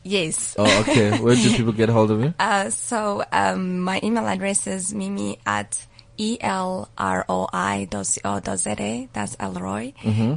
[0.05, 0.55] yes.
[0.59, 1.17] Oh, okay.
[1.19, 2.35] Where do people get hold of you?
[2.39, 5.81] Uh, so um, my email address is mimi at
[6.19, 9.09] E elroi dot co dot za.
[9.13, 9.93] That's Elroy.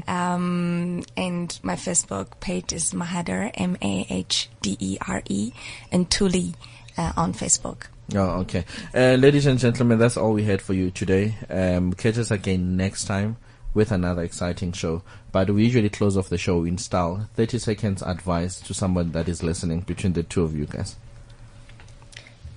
[0.08, 5.52] Um, and my Facebook page is Mahadere, M A H D E R E,
[5.92, 6.54] Ntuli
[6.98, 7.88] uh, on Facebook.
[8.16, 8.66] Oh, okay.
[8.94, 11.36] Uh, ladies and gentlemen, that's all we had for you today.
[11.50, 13.38] Um, catch us again next time
[13.74, 15.04] with another exciting show.
[15.32, 17.30] But we usually close off the show in style.
[17.36, 20.96] 30 seconds advice to someone that is listening between the two of you guys.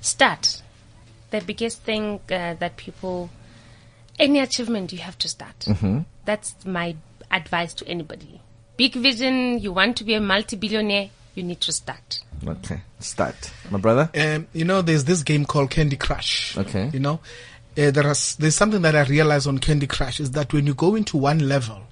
[0.00, 0.61] Start.
[1.33, 3.30] The biggest thing uh, that people,
[4.18, 5.59] any achievement, you have to start.
[5.61, 6.01] Mm-hmm.
[6.24, 6.95] That's my
[7.30, 8.41] advice to anybody.
[8.76, 12.20] Big vision, you want to be a multi billionaire, you need to start.
[12.47, 12.83] Okay.
[13.01, 13.53] Start.
[13.70, 14.11] My brother?
[14.14, 16.57] Um, you know, there's this game called Candy Crush.
[16.57, 16.91] Okay.
[16.93, 17.20] You know,
[17.78, 20.74] uh, there is there's something that I realized on Candy Crush is that when you
[20.74, 21.83] go into one level,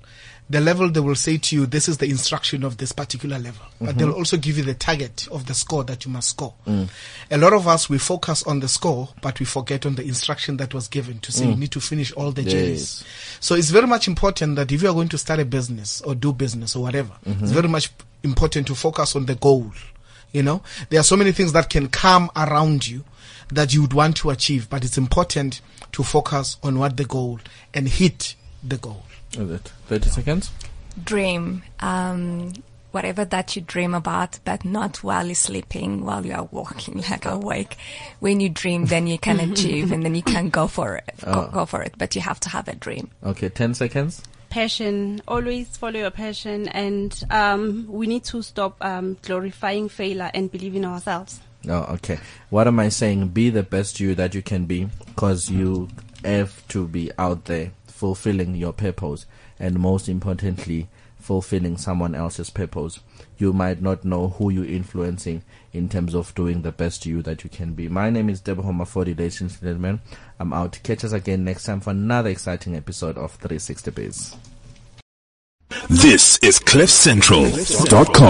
[0.51, 3.64] the level they will say to you, this is the instruction of this particular level.
[3.78, 3.98] But mm-hmm.
[3.98, 6.53] they'll also give you the target of the score that you must score.
[6.66, 6.88] Mm.
[7.30, 10.57] A lot of us, we focus on the score, but we forget on the instruction
[10.57, 11.59] that was given to say you mm.
[11.61, 12.53] need to finish all the Yes.
[12.53, 13.05] J's.
[13.38, 16.16] So it's very much important that if you are going to start a business or
[16.16, 17.46] do business or whatever, it's mm-hmm.
[17.46, 17.90] very much
[18.24, 19.70] important to focus on the goal.
[20.32, 23.05] You know, there are so many things that can come around you
[23.53, 25.61] that you would want to achieve, but it's important
[25.92, 27.38] to focus on what the goal
[27.72, 28.34] and hit
[28.64, 29.05] the goal.
[29.32, 30.50] Is it 30 seconds?
[31.02, 31.62] Dream.
[31.80, 32.52] Um,
[32.92, 37.24] whatever that you dream about, but not while you're sleeping, while you are walking, like
[37.26, 37.76] awake.
[38.18, 41.14] When you dream, then you can achieve and then you can go for it.
[41.24, 41.94] Go, go for it.
[41.96, 43.10] But you have to have a dream.
[43.24, 44.22] Okay, 10 seconds.
[44.48, 45.22] Passion.
[45.28, 50.74] Always follow your passion, and um, we need to stop um, glorifying failure and believe
[50.74, 51.40] in ourselves.
[51.68, 52.18] Oh, okay.
[52.48, 53.28] What am I saying?
[53.28, 55.88] Be the best you that you can be because you
[56.24, 57.70] have to be out there
[58.01, 59.26] fulfilling your purpose
[59.59, 60.88] and most importantly,
[61.18, 62.98] fulfilling someone else's purpose.
[63.36, 65.42] You might not know who you're influencing
[65.74, 67.88] in terms of doing the best you that you can be.
[67.88, 70.01] My name is Deborah Homafodi, ladies and gentlemen.
[70.38, 70.80] I'm out.
[70.82, 74.36] Catch us again next time for another exciting episode of 360 Biz.
[75.90, 78.28] This is CliffCentral.com.